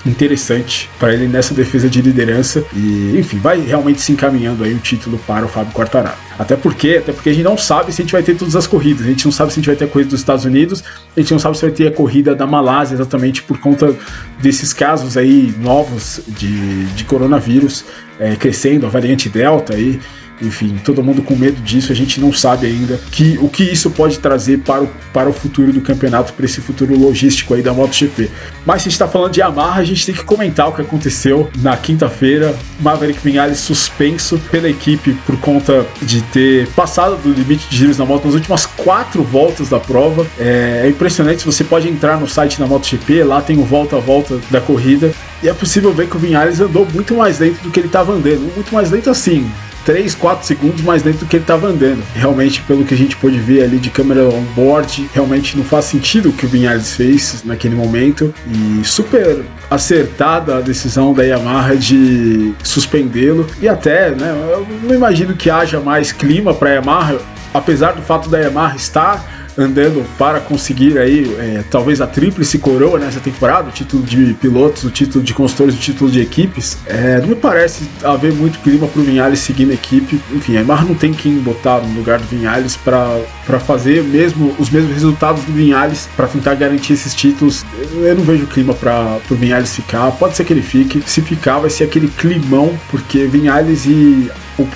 interessante 0.06 0.88
para 0.98 1.12
ele 1.12 1.26
nessa 1.26 1.54
defesa 1.54 1.88
de 1.88 2.00
liderança 2.02 2.64
e, 2.74 3.16
enfim, 3.18 3.38
vai 3.38 3.60
realmente 3.60 4.00
se 4.00 4.12
encaminhando 4.12 4.64
aí 4.64 4.74
o 4.74 4.78
título 4.78 5.18
para 5.26 5.44
o 5.44 5.48
Fábio 5.48 5.72
Quartararo. 5.72 6.16
Até 6.38 6.56
porque, 6.56 6.96
até 6.98 7.12
porque 7.12 7.30
a 7.30 7.32
gente 7.32 7.44
não 7.44 7.56
sabe 7.56 7.92
se 7.92 8.02
a 8.02 8.04
gente 8.04 8.12
vai 8.12 8.22
ter 8.22 8.36
todas 8.36 8.56
as 8.56 8.66
corridas. 8.66 9.06
A 9.06 9.08
gente 9.08 9.24
não 9.24 9.32
sabe 9.32 9.52
se 9.52 9.58
a 9.58 9.60
gente 9.60 9.66
vai 9.66 9.76
ter 9.76 9.84
a 9.84 9.88
corrida 9.88 10.10
dos 10.10 10.20
Estados 10.20 10.44
Unidos, 10.44 10.82
a 11.16 11.20
gente 11.20 11.32
não 11.32 11.38
sabe 11.38 11.56
se 11.56 11.62
vai 11.62 11.70
ter 11.70 11.86
a 11.86 11.92
corrida 11.92 12.34
da 12.34 12.46
Malásia, 12.46 12.94
exatamente 12.94 13.42
por 13.42 13.58
conta 13.58 13.94
desses 14.40 14.72
casos 14.72 15.16
aí 15.16 15.54
novos 15.60 16.20
de, 16.26 16.86
de 16.86 17.04
coronavírus 17.04 17.84
é, 18.18 18.36
crescendo, 18.36 18.86
a 18.86 18.88
variante 18.88 19.28
Delta 19.28 19.74
aí 19.74 20.00
enfim, 20.40 20.76
todo 20.84 21.02
mundo 21.02 21.22
com 21.22 21.34
medo 21.36 21.60
disso, 21.62 21.92
a 21.92 21.94
gente 21.94 22.20
não 22.20 22.32
sabe 22.32 22.66
ainda 22.66 22.98
que, 23.10 23.38
o 23.40 23.48
que 23.48 23.64
isso 23.64 23.90
pode 23.90 24.18
trazer 24.18 24.58
para 24.58 24.82
o, 24.82 24.88
para 25.12 25.28
o 25.28 25.32
futuro 25.32 25.72
do 25.72 25.80
campeonato, 25.80 26.32
para 26.32 26.44
esse 26.44 26.60
futuro 26.60 26.98
logístico 26.98 27.54
aí 27.54 27.62
da 27.62 27.72
MotoGP. 27.72 28.30
Mas 28.66 28.82
se 28.82 28.88
a 28.88 28.90
gente 28.90 28.92
está 28.92 29.08
falando 29.08 29.32
de 29.32 29.40
Yamaha, 29.40 29.80
a 29.80 29.84
gente 29.84 30.04
tem 30.06 30.14
que 30.14 30.24
comentar 30.24 30.68
o 30.68 30.72
que 30.72 30.82
aconteceu 30.82 31.50
na 31.58 31.76
quinta-feira. 31.76 32.54
Maverick 32.80 33.20
Vinales 33.22 33.58
suspenso 33.58 34.38
pela 34.50 34.68
equipe 34.68 35.14
por 35.26 35.38
conta 35.38 35.86
de 36.02 36.22
ter 36.22 36.66
passado 36.68 37.16
do 37.16 37.32
limite 37.32 37.68
de 37.68 37.76
giros 37.76 37.98
na 37.98 38.04
moto 38.04 38.26
nas 38.26 38.34
últimas 38.34 38.66
quatro 38.66 39.22
voltas 39.22 39.68
da 39.68 39.78
prova. 39.78 40.26
É, 40.38 40.82
é 40.84 40.88
impressionante, 40.88 41.44
você 41.44 41.64
pode 41.64 41.88
entrar 41.88 42.18
no 42.18 42.28
site 42.28 42.58
da 42.58 42.66
MotoGP, 42.66 43.22
lá 43.24 43.40
tem 43.40 43.58
o 43.58 43.64
volta 43.64 43.96
a 43.96 44.00
volta 44.00 44.40
da 44.50 44.60
corrida, 44.60 45.12
e 45.42 45.48
é 45.48 45.52
possível 45.52 45.92
ver 45.92 46.08
que 46.08 46.16
o 46.16 46.18
Vinales 46.18 46.60
andou 46.60 46.86
muito 46.92 47.14
mais 47.14 47.38
lento 47.38 47.62
do 47.62 47.70
que 47.70 47.78
ele 47.78 47.86
estava 47.86 48.12
andando. 48.12 48.52
Muito 48.54 48.72
mais 48.74 48.90
lento 48.90 49.10
assim, 49.10 49.50
3, 49.84 50.14
4 50.14 50.46
segundos 50.46 50.82
mais 50.82 51.02
lento 51.02 51.20
do 51.20 51.26
que 51.26 51.36
ele 51.36 51.44
estava 51.44 51.68
andando. 51.68 52.02
Realmente, 52.14 52.62
pelo 52.62 52.84
que 52.84 52.94
a 52.94 52.96
gente 52.96 53.16
pôde 53.16 53.38
ver 53.38 53.64
ali 53.64 53.78
de 53.78 53.90
câmera 53.90 54.22
on 54.28 54.42
board, 54.54 55.08
realmente 55.12 55.56
não 55.56 55.64
faz 55.64 55.86
sentido 55.86 56.30
o 56.30 56.32
que 56.32 56.46
o 56.46 56.48
Vinhales 56.48 56.96
fez 56.96 57.42
naquele 57.44 57.74
momento. 57.74 58.34
E 58.46 58.84
super 58.84 59.44
acertada 59.70 60.58
a 60.58 60.60
decisão 60.60 61.12
da 61.12 61.22
Yamaha 61.22 61.76
de 61.76 62.52
suspendê-lo. 62.62 63.46
E 63.60 63.68
até, 63.68 64.10
né, 64.10 64.34
eu 64.52 64.66
não 64.82 64.94
imagino 64.94 65.34
que 65.34 65.50
haja 65.50 65.80
mais 65.80 66.12
clima 66.12 66.54
para 66.54 66.70
a 66.70 66.72
Yamaha, 66.74 67.18
apesar 67.52 67.92
do 67.92 68.02
fato 68.02 68.28
da 68.28 68.38
Yamaha 68.38 68.76
estar 68.76 69.43
andando 69.56 70.04
para 70.18 70.40
conseguir 70.40 70.98
aí 70.98 71.34
é, 71.38 71.64
talvez 71.70 72.00
a 72.00 72.06
tríplice 72.06 72.58
coroa 72.58 72.98
nessa 72.98 73.20
temporada, 73.20 73.68
o 73.68 73.72
título 73.72 74.02
de 74.02 74.34
pilotos, 74.34 74.84
o 74.84 74.90
título 74.90 75.24
de 75.24 75.32
construtores, 75.32 75.74
o 75.74 75.78
título 75.78 76.10
de 76.10 76.20
equipes. 76.20 76.78
É, 76.86 77.20
não 77.20 77.28
me 77.28 77.34
parece 77.34 77.88
haver 78.02 78.32
muito 78.32 78.58
clima 78.60 78.86
para 78.86 79.00
o 79.00 79.04
Vinhales 79.04 79.40
seguir 79.40 79.66
na 79.66 79.74
equipe. 79.74 80.20
Enfim, 80.32 80.56
a 80.56 80.60
Yamaha 80.60 80.84
não 80.84 80.94
tem 80.94 81.12
quem 81.12 81.38
botar 81.38 81.80
no 81.80 81.94
lugar 81.94 82.18
do 82.18 82.26
Vinhales 82.26 82.76
para 82.76 83.60
fazer 83.60 84.02
mesmo 84.02 84.54
os 84.58 84.70
mesmos 84.70 84.92
resultados 84.92 85.44
do 85.44 85.52
Vinhales 85.52 86.08
para 86.16 86.26
tentar 86.26 86.54
garantir 86.54 86.94
esses 86.94 87.14
títulos. 87.14 87.64
Eu 87.94 88.14
não 88.16 88.24
vejo 88.24 88.46
clima 88.46 88.74
para 88.74 89.18
o 89.30 89.34
Vinhales 89.34 89.74
ficar. 89.74 90.10
Pode 90.12 90.36
ser 90.36 90.44
que 90.44 90.52
ele 90.52 90.62
fique. 90.62 91.02
Se 91.06 91.20
ficar, 91.20 91.58
vai 91.58 91.70
ser 91.70 91.84
aquele 91.84 92.08
climão, 92.08 92.76
porque 92.90 93.26
Vinhales 93.26 93.86
e 93.86 94.30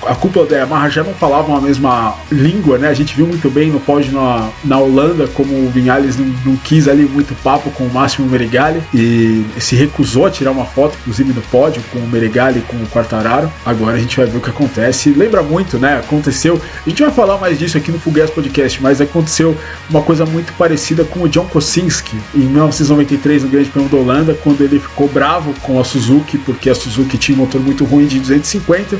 a 0.05 0.15
cúpula 0.15 0.45
da 0.45 0.57
Yamaha 0.57 0.89
já 0.89 1.03
não 1.03 1.13
falavam 1.13 1.55
a 1.55 1.61
mesma 1.61 2.15
língua, 2.31 2.77
né? 2.77 2.89
A 2.89 2.93
gente 2.93 3.15
viu 3.15 3.25
muito 3.25 3.49
bem 3.49 3.69
no 3.69 3.79
pódio 3.79 4.11
na, 4.11 4.49
na 4.63 4.77
Holanda 4.77 5.27
como 5.27 5.53
o 5.53 5.69
Vinhales 5.69 6.17
não, 6.17 6.25
não 6.45 6.55
quis 6.57 6.87
ali 6.87 7.03
muito 7.03 7.33
papo 7.35 7.71
com 7.71 7.85
o 7.85 7.93
Máximo 7.93 8.27
Merigali 8.27 8.81
e 8.93 9.45
se 9.57 9.75
recusou 9.75 10.25
a 10.25 10.31
tirar 10.31 10.51
uma 10.51 10.65
foto, 10.65 10.97
inclusive 11.01 11.33
no 11.33 11.41
pódio, 11.43 11.81
com 11.91 11.99
o 11.99 12.07
Merigali 12.07 12.59
e 12.59 12.61
com 12.61 12.75
o 12.77 12.87
Quartararo. 12.87 13.51
Agora 13.65 13.95
a 13.95 13.99
gente 13.99 14.17
vai 14.17 14.25
ver 14.25 14.37
o 14.37 14.41
que 14.41 14.49
acontece. 14.49 15.11
Lembra 15.11 15.41
muito, 15.41 15.77
né? 15.77 15.97
Aconteceu. 15.97 16.61
A 16.85 16.89
gente 16.89 17.01
vai 17.01 17.11
falar 17.11 17.37
mais 17.37 17.57
disso 17.57 17.77
aqui 17.77 17.91
no 17.91 17.99
Fugues 17.99 18.29
Podcast, 18.29 18.81
mas 18.81 18.99
aconteceu 18.99 19.55
uma 19.89 20.01
coisa 20.01 20.25
muito 20.25 20.51
parecida 20.53 21.03
com 21.05 21.21
o 21.21 21.29
John 21.29 21.45
Kosinski 21.45 22.17
em 22.35 22.39
1993 22.39 23.43
no 23.43 23.49
Grande 23.49 23.69
Prêmio 23.69 23.89
da 23.89 23.97
Holanda, 23.97 24.37
quando 24.43 24.61
ele 24.61 24.79
ficou 24.79 25.07
bravo 25.07 25.53
com 25.61 25.79
a 25.79 25.83
Suzuki, 25.83 26.37
porque 26.37 26.69
a 26.69 26.75
Suzuki 26.75 27.17
tinha 27.17 27.37
um 27.37 27.41
motor 27.41 27.61
muito 27.61 27.85
ruim 27.85 28.07
de 28.07 28.19
250 28.19 28.99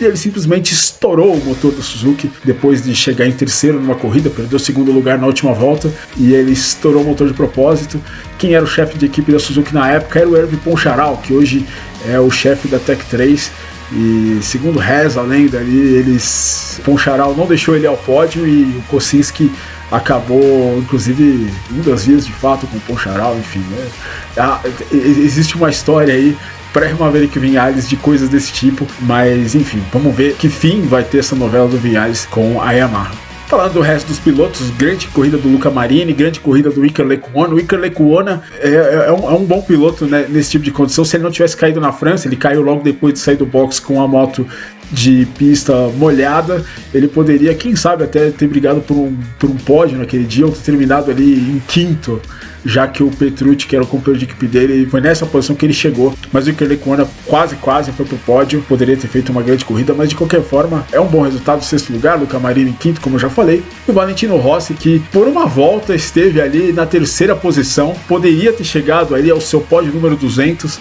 e 0.00 0.06
ele 0.06 0.16
simplesmente 0.16 0.72
estourou 0.72 1.34
o 1.34 1.44
motor 1.44 1.72
do 1.72 1.82
Suzuki 1.82 2.30
depois 2.44 2.82
de 2.82 2.94
chegar 2.94 3.26
em 3.26 3.32
terceiro 3.32 3.78
numa 3.78 3.94
corrida, 3.94 4.30
perdeu 4.30 4.56
o 4.56 4.60
segundo 4.60 4.90
lugar 4.90 5.18
na 5.18 5.26
última 5.26 5.52
volta 5.52 5.92
e 6.16 6.32
ele 6.32 6.52
estourou 6.52 7.02
o 7.02 7.06
motor 7.06 7.28
de 7.28 7.34
propósito. 7.34 8.00
Quem 8.38 8.54
era 8.54 8.64
o 8.64 8.66
chefe 8.66 8.96
de 8.98 9.06
equipe 9.06 9.30
da 9.32 9.38
Suzuki 9.38 9.74
na 9.74 9.90
época 9.90 10.18
era 10.18 10.28
o 10.28 10.36
Hervé 10.36 10.56
Poncharal, 10.64 11.18
que 11.18 11.32
hoje 11.32 11.66
é 12.08 12.18
o 12.18 12.30
chefe 12.30 12.68
da 12.68 12.78
Tech 12.78 13.04
3. 13.10 13.50
E 13.92 14.38
segundo 14.40 14.78
reza 14.78 15.20
a 15.20 15.22
lenda 15.24 15.58
ali, 15.58 15.76
eles 15.76 16.80
Poncharal 16.84 17.34
não 17.36 17.46
deixou 17.46 17.74
ele 17.74 17.86
ao 17.86 17.96
pódio 17.96 18.46
e 18.46 18.62
o 18.62 18.82
Kosinski 18.88 19.50
acabou, 19.90 20.78
inclusive, 20.78 21.50
indo 21.72 21.92
às 21.92 22.06
vias 22.06 22.24
de 22.24 22.32
fato 22.32 22.66
com 22.68 22.76
o 22.76 22.80
Poncharal, 22.80 23.36
enfim. 23.36 23.58
Né? 23.58 23.88
Ah, 24.36 24.60
existe 24.92 25.56
uma 25.56 25.68
história 25.68 26.14
aí 26.14 26.36
pré-Maverick 26.72 27.38
Vinhales 27.38 27.88
de 27.88 27.96
coisas 27.96 28.28
desse 28.28 28.52
tipo, 28.52 28.86
mas 29.00 29.54
enfim, 29.54 29.82
vamos 29.92 30.14
ver 30.14 30.34
que 30.34 30.48
fim 30.48 30.82
vai 30.82 31.04
ter 31.04 31.18
essa 31.18 31.34
novela 31.34 31.68
do 31.68 31.76
Vinhales 31.76 32.26
com 32.26 32.60
a 32.60 32.72
Yamaha. 32.72 33.30
Falando 33.50 33.72
do 33.72 33.80
resto 33.80 34.06
dos 34.06 34.20
pilotos, 34.20 34.70
grande 34.78 35.08
corrida 35.08 35.36
do 35.36 35.48
Luca 35.48 35.68
Marini, 35.70 36.12
grande 36.12 36.38
corrida 36.38 36.70
do 36.70 36.86
Iker 36.86 37.04
Lecuona. 37.04 37.52
O 37.52 37.58
Iker 37.58 37.80
Lecuona 37.80 38.44
é, 38.60 38.68
é, 38.68 39.04
é, 39.08 39.12
um, 39.12 39.28
é 39.28 39.34
um, 39.34 39.44
bom 39.44 39.60
piloto 39.60 40.06
né, 40.06 40.24
nesse 40.28 40.52
tipo 40.52 40.64
de 40.64 40.70
condição. 40.70 41.04
Se 41.04 41.16
ele 41.16 41.24
não 41.24 41.32
tivesse 41.32 41.56
caído 41.56 41.80
na 41.80 41.90
França, 41.90 42.28
ele 42.28 42.36
caiu 42.36 42.62
logo 42.62 42.80
depois 42.84 43.14
de 43.14 43.18
sair 43.18 43.34
do 43.34 43.44
box 43.44 43.80
com 43.80 44.00
a 44.00 44.06
moto 44.06 44.46
de 44.92 45.26
pista 45.36 45.72
molhada, 45.96 46.64
ele 46.92 47.08
poderia, 47.08 47.54
quem 47.54 47.76
sabe, 47.76 48.04
até 48.04 48.30
ter 48.30 48.48
brigado 48.48 48.80
por 48.80 48.96
um, 48.96 49.16
por 49.38 49.48
um 49.48 49.56
pódio 49.56 49.98
naquele 49.98 50.24
dia, 50.24 50.46
ou 50.46 50.52
ter 50.52 50.62
terminado 50.62 51.10
ali 51.10 51.34
em 51.34 51.62
quinto, 51.66 52.20
já 52.64 52.86
que 52.86 53.02
o 53.02 53.10
Petrucci, 53.10 53.66
que 53.66 53.74
era 53.74 53.84
o 53.84 53.86
companheiro 53.86 54.18
de 54.18 54.24
equipe 54.24 54.46
dele, 54.46 54.86
foi 54.86 55.00
nessa 55.00 55.26
posição 55.26 55.56
que 55.56 55.64
ele 55.66 55.72
chegou. 55.72 56.14
Mas 56.32 56.46
o 56.46 56.50
Iker 56.50 56.78
quase, 57.26 57.56
quase 57.56 57.92
foi 57.92 58.06
pro 58.06 58.16
pódio, 58.18 58.64
poderia 58.68 58.96
ter 58.96 59.08
feito 59.08 59.30
uma 59.30 59.42
grande 59.42 59.64
corrida, 59.64 59.94
mas 59.94 60.08
de 60.08 60.14
qualquer 60.14 60.42
forma, 60.42 60.86
é 60.92 61.00
um 61.00 61.06
bom 61.06 61.22
resultado, 61.22 61.64
sexto 61.64 61.92
lugar, 61.92 62.18
Luca 62.18 62.38
Marini 62.38 62.70
em 62.70 62.74
quinto, 62.74 63.00
como 63.00 63.16
eu 63.16 63.20
já 63.20 63.30
falei, 63.30 63.62
e 63.86 63.90
o 63.90 63.94
Valentino 63.94 64.36
Rossi, 64.36 64.74
que 64.74 65.00
por 65.12 65.26
uma 65.26 65.46
volta 65.46 65.94
esteve 65.94 66.40
ali 66.40 66.72
na 66.72 66.86
terceira 66.86 67.34
posição, 67.34 67.94
poderia 68.08 68.52
ter 68.52 68.64
chegado 68.64 69.14
ali 69.14 69.30
ao 69.30 69.40
seu 69.40 69.60
pódio 69.60 69.92
número 69.92 70.16
200, 70.16 70.78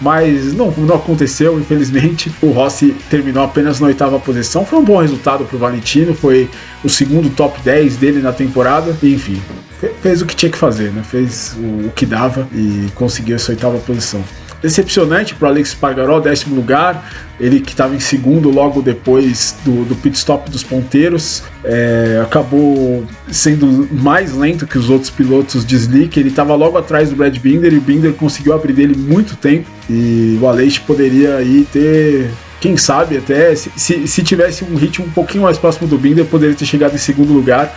mas 0.00 0.54
não, 0.54 0.70
não 0.70 0.96
aconteceu, 0.96 1.60
infelizmente. 1.60 2.32
O 2.40 2.50
Rossi 2.50 2.96
terminou 3.10 3.44
apenas 3.44 3.78
na 3.80 3.88
oitava 3.88 4.18
posição. 4.18 4.64
Foi 4.64 4.78
um 4.78 4.84
bom 4.84 4.96
resultado 4.96 5.44
para 5.44 5.56
o 5.56 5.58
Valentino, 5.58 6.14
foi 6.14 6.48
o 6.82 6.88
segundo 6.88 7.28
top 7.30 7.60
10 7.60 7.96
dele 7.98 8.20
na 8.20 8.32
temporada. 8.32 8.96
Enfim, 9.02 9.40
fez 9.88 10.22
o 10.22 10.26
que 10.26 10.36
tinha 10.36 10.50
que 10.50 10.58
fazer, 10.58 10.90
né? 10.90 11.02
Fez 11.02 11.56
o, 11.58 11.90
que 11.90 12.04
dava 12.04 12.46
e 12.52 12.88
conseguiu 12.94 13.36
essa 13.36 13.52
oitava 13.52 13.78
posição. 13.78 14.22
Decepcionante 14.62 15.34
para 15.34 15.48
Alex 15.48 15.72
Pargaró, 15.72 16.20
décimo 16.20 16.54
lugar. 16.54 17.10
Ele 17.40 17.60
que 17.60 17.70
estava 17.70 17.94
em 17.94 18.00
segundo 18.00 18.50
logo 18.50 18.82
depois 18.82 19.56
do, 19.64 19.86
do 19.86 19.94
pit 19.94 20.14
stop 20.18 20.50
dos 20.50 20.62
ponteiros. 20.62 21.42
É, 21.64 22.20
acabou 22.22 23.06
sendo 23.30 23.88
mais 23.90 24.34
lento 24.34 24.66
que 24.66 24.76
os 24.76 24.90
outros 24.90 25.08
pilotos 25.08 25.64
de 25.64 25.76
Slick. 25.76 26.20
Ele 26.20 26.28
estava 26.28 26.54
logo 26.54 26.76
atrás 26.76 27.08
do 27.08 27.16
Brad 27.16 27.34
Binder 27.38 27.72
e 27.72 27.78
o 27.78 27.80
Binder 27.80 28.12
conseguiu 28.12 28.52
abrir 28.52 28.74
dele 28.74 28.94
muito 28.94 29.34
tempo. 29.34 29.66
E 29.88 30.38
o 30.40 30.46
Alex 30.46 30.78
poderia 30.78 31.36
aí 31.36 31.66
ter 31.72 32.30
quem 32.60 32.76
sabe 32.76 33.16
até, 33.16 33.54
se, 33.54 33.72
se, 33.74 34.06
se, 34.06 34.22
tivesse 34.22 34.62
um 34.62 34.74
ritmo 34.74 35.06
um 35.06 35.10
pouquinho 35.10 35.44
mais 35.44 35.56
próximo 35.56 35.88
do 35.88 35.96
Binder, 35.96 36.26
poderia 36.26 36.54
ter 36.54 36.66
chegado 36.66 36.94
em 36.94 36.98
segundo 36.98 37.32
lugar 37.32 37.74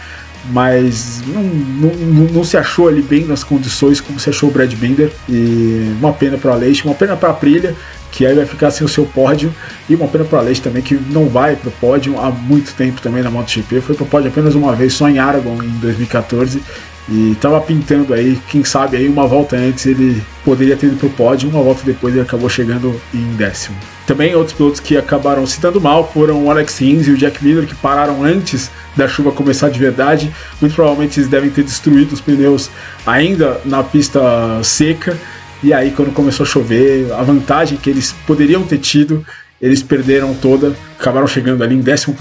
mas 0.52 1.22
não, 1.28 1.44
não, 1.44 2.26
não, 2.26 2.44
se 2.44 2.58
achou 2.58 2.88
ali 2.88 3.02
bem 3.02 3.26
nas 3.26 3.44
condições 3.44 4.02
como 4.02 4.20
se 4.20 4.30
achou 4.30 4.50
o 4.50 4.52
Brad 4.52 4.74
Binder. 4.74 5.12
E 5.30 5.96
uma 6.00 6.12
pena 6.12 6.38
para 6.38 6.54
Aleix, 6.54 6.84
uma 6.84 6.96
pena 6.96 7.16
para 7.16 7.30
a 7.30 7.34
Prilha, 7.34 7.76
que 8.12 8.26
aí 8.26 8.36
vai 8.36 8.46
ficar 8.46 8.70
sem 8.72 8.86
o 8.86 8.90
seu 8.90 9.06
pódio, 9.06 9.54
e 9.90 9.96
uma 9.96 10.08
pena 10.08 10.26
para 10.26 10.40
Aleix 10.40 10.60
também, 10.60 10.84
que 10.84 10.96
não 10.96 11.28
vai 11.28 11.56
para 11.56 11.70
o 11.70 11.72
pódio 11.72 12.20
há 12.20 12.30
muito 12.30 12.74
tempo 12.76 13.02
também 13.02 13.24
na 13.24 13.32
MotoGP. 13.32 13.82
Foi 13.82 13.96
para 13.96 14.04
o 14.04 14.08
pódio 14.08 14.30
apenas 14.30 14.56
uma 14.56 14.76
vez, 14.76 14.94
só 14.94 15.08
em 15.10 15.20
Aragon 15.20 15.64
em 15.64 15.70
2014. 15.80 16.62
E 17.10 17.32
estava 17.32 17.60
pintando 17.60 18.14
aí, 18.14 18.40
quem 18.50 18.64
sabe 18.64 18.96
aí 18.96 19.10
uma 19.10 19.28
volta 19.28 19.58
antes 19.58 19.86
ele 19.86 20.24
poderia 20.46 20.78
ter 20.78 20.88
ido 20.88 20.96
para 20.96 21.08
o 21.08 21.12
pódio, 21.12 21.50
uma 21.50 21.62
volta 21.62 21.82
depois 21.84 22.14
ele 22.14 22.24
acabou 22.24 22.50
chegando 22.50 23.00
em 23.14 23.36
décimo. 23.36 23.76
Também 24.06 24.36
outros 24.36 24.56
pilotos 24.56 24.80
que 24.82 24.98
acabaram 24.98 25.46
se 25.46 25.62
dando 25.62 25.80
mal 25.80 26.10
foram 26.12 26.44
o 26.44 26.52
Alex 26.52 26.78
Rins 26.80 27.08
e 27.08 27.12
o 27.12 27.18
Jack 27.18 27.44
Miller, 27.44 27.66
que 27.66 27.76
pararam 27.76 28.24
antes 28.24 28.70
da 28.98 29.08
chuva 29.08 29.32
começar 29.32 29.70
de 29.70 29.80
verdade. 29.80 30.34
Muito 30.60 30.76
provavelmente 30.76 31.20
eles 31.20 31.30
devem 31.30 31.50
ter 31.50 31.64
destruído 31.64 32.12
os 32.12 32.20
pneus 32.20 32.70
ainda 33.06 33.62
na 33.64 33.82
pista 33.82 34.20
seca. 34.62 35.18
E 35.64 35.74
aí, 35.74 35.92
quando 35.92 36.12
começou 36.12 36.44
a 36.44 36.48
chover, 36.48 37.14
a 37.14 37.24
vantagem 37.24 37.78
que 37.78 37.90
eles 37.90 38.14
poderiam 38.28 38.64
ter 38.64 38.80
tido, 38.80 39.26
eles 39.62 39.82
perderam 39.82 40.34
toda. 40.34 40.76
Acabaram 41.00 41.26
chegando 41.26 41.64
ali 41.64 41.74
em 41.74 41.80
11, 41.80 42.12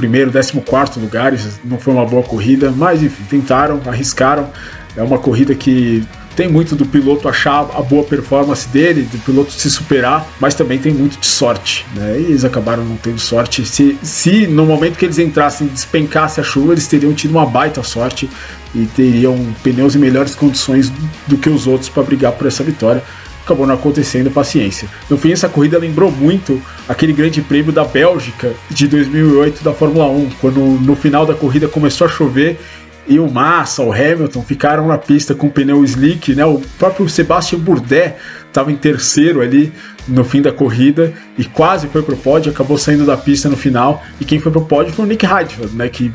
14 0.60 1.00
lugares. 1.00 1.60
Não 1.64 1.76
foi 1.76 1.92
uma 1.92 2.06
boa 2.06 2.22
corrida, 2.22 2.70
mas 2.70 3.02
enfim, 3.02 3.24
tentaram, 3.28 3.80
arriscaram. 3.84 4.48
É 4.96 5.02
uma 5.02 5.18
corrida 5.18 5.52
que 5.52 6.06
tem 6.34 6.48
muito 6.48 6.74
do 6.74 6.86
piloto 6.86 7.28
achar 7.28 7.60
a 7.74 7.82
boa 7.82 8.04
performance 8.04 8.68
dele, 8.68 9.02
do 9.02 9.18
piloto 9.18 9.52
se 9.52 9.70
superar, 9.70 10.26
mas 10.40 10.54
também 10.54 10.78
tem 10.78 10.92
muito 10.92 11.18
de 11.18 11.26
sorte, 11.26 11.86
né? 11.94 12.18
E 12.18 12.24
eles 12.24 12.44
acabaram 12.44 12.84
não 12.84 12.96
tendo 12.96 13.18
sorte. 13.18 13.64
Se, 13.64 13.98
se 14.02 14.46
no 14.46 14.64
momento 14.64 14.96
que 14.96 15.04
eles 15.04 15.18
entrassem 15.18 15.66
despencasse 15.66 16.40
a 16.40 16.42
chuva, 16.42 16.72
eles 16.72 16.86
teriam 16.86 17.12
tido 17.12 17.32
uma 17.32 17.46
baita 17.46 17.82
sorte 17.82 18.28
e 18.74 18.86
teriam 18.86 19.36
pneus 19.62 19.94
em 19.94 19.98
melhores 19.98 20.34
condições 20.34 20.90
do 21.26 21.36
que 21.36 21.50
os 21.50 21.66
outros 21.66 21.88
para 21.88 22.02
brigar 22.02 22.32
por 22.32 22.46
essa 22.46 22.62
vitória. 22.62 23.02
Acabou 23.44 23.66
não 23.66 23.74
acontecendo, 23.74 24.30
paciência. 24.30 24.88
No 25.10 25.18
fim, 25.18 25.32
essa 25.32 25.48
corrida 25.48 25.76
lembrou 25.76 26.12
muito 26.12 26.62
aquele 26.88 27.12
grande 27.12 27.42
prêmio 27.42 27.72
da 27.72 27.84
Bélgica 27.84 28.52
de 28.70 28.86
2008 28.86 29.64
da 29.64 29.72
Fórmula 29.72 30.06
1, 30.06 30.30
quando 30.40 30.60
no 30.60 30.94
final 30.94 31.26
da 31.26 31.34
corrida 31.34 31.66
começou 31.66 32.06
a 32.06 32.10
chover 32.10 32.60
e 33.06 33.18
o 33.18 33.28
Massa, 33.28 33.82
o 33.82 33.92
Hamilton 33.92 34.42
ficaram 34.42 34.86
na 34.86 34.96
pista 34.96 35.34
com 35.34 35.48
pneu 35.48 35.84
slick, 35.84 36.34
né? 36.34 36.44
O 36.44 36.60
próprio 36.78 37.08
Sebastian 37.08 37.58
Bourdais 37.58 38.14
estava 38.46 38.70
em 38.70 38.76
terceiro 38.76 39.40
ali 39.40 39.72
no 40.08 40.24
fim 40.24 40.42
da 40.42 40.52
corrida 40.52 41.12
e 41.38 41.44
quase 41.44 41.86
foi 41.88 42.02
pro 42.02 42.16
pódio, 42.16 42.52
acabou 42.52 42.76
saindo 42.76 43.04
da 43.04 43.16
pista 43.16 43.48
no 43.48 43.56
final. 43.56 44.02
E 44.20 44.24
quem 44.24 44.38
foi 44.38 44.50
pro 44.52 44.62
pódio 44.62 44.92
foi 44.92 45.04
o 45.04 45.08
Nick 45.08 45.24
Heidfeld, 45.24 45.76
né? 45.76 45.88
Que 45.88 46.12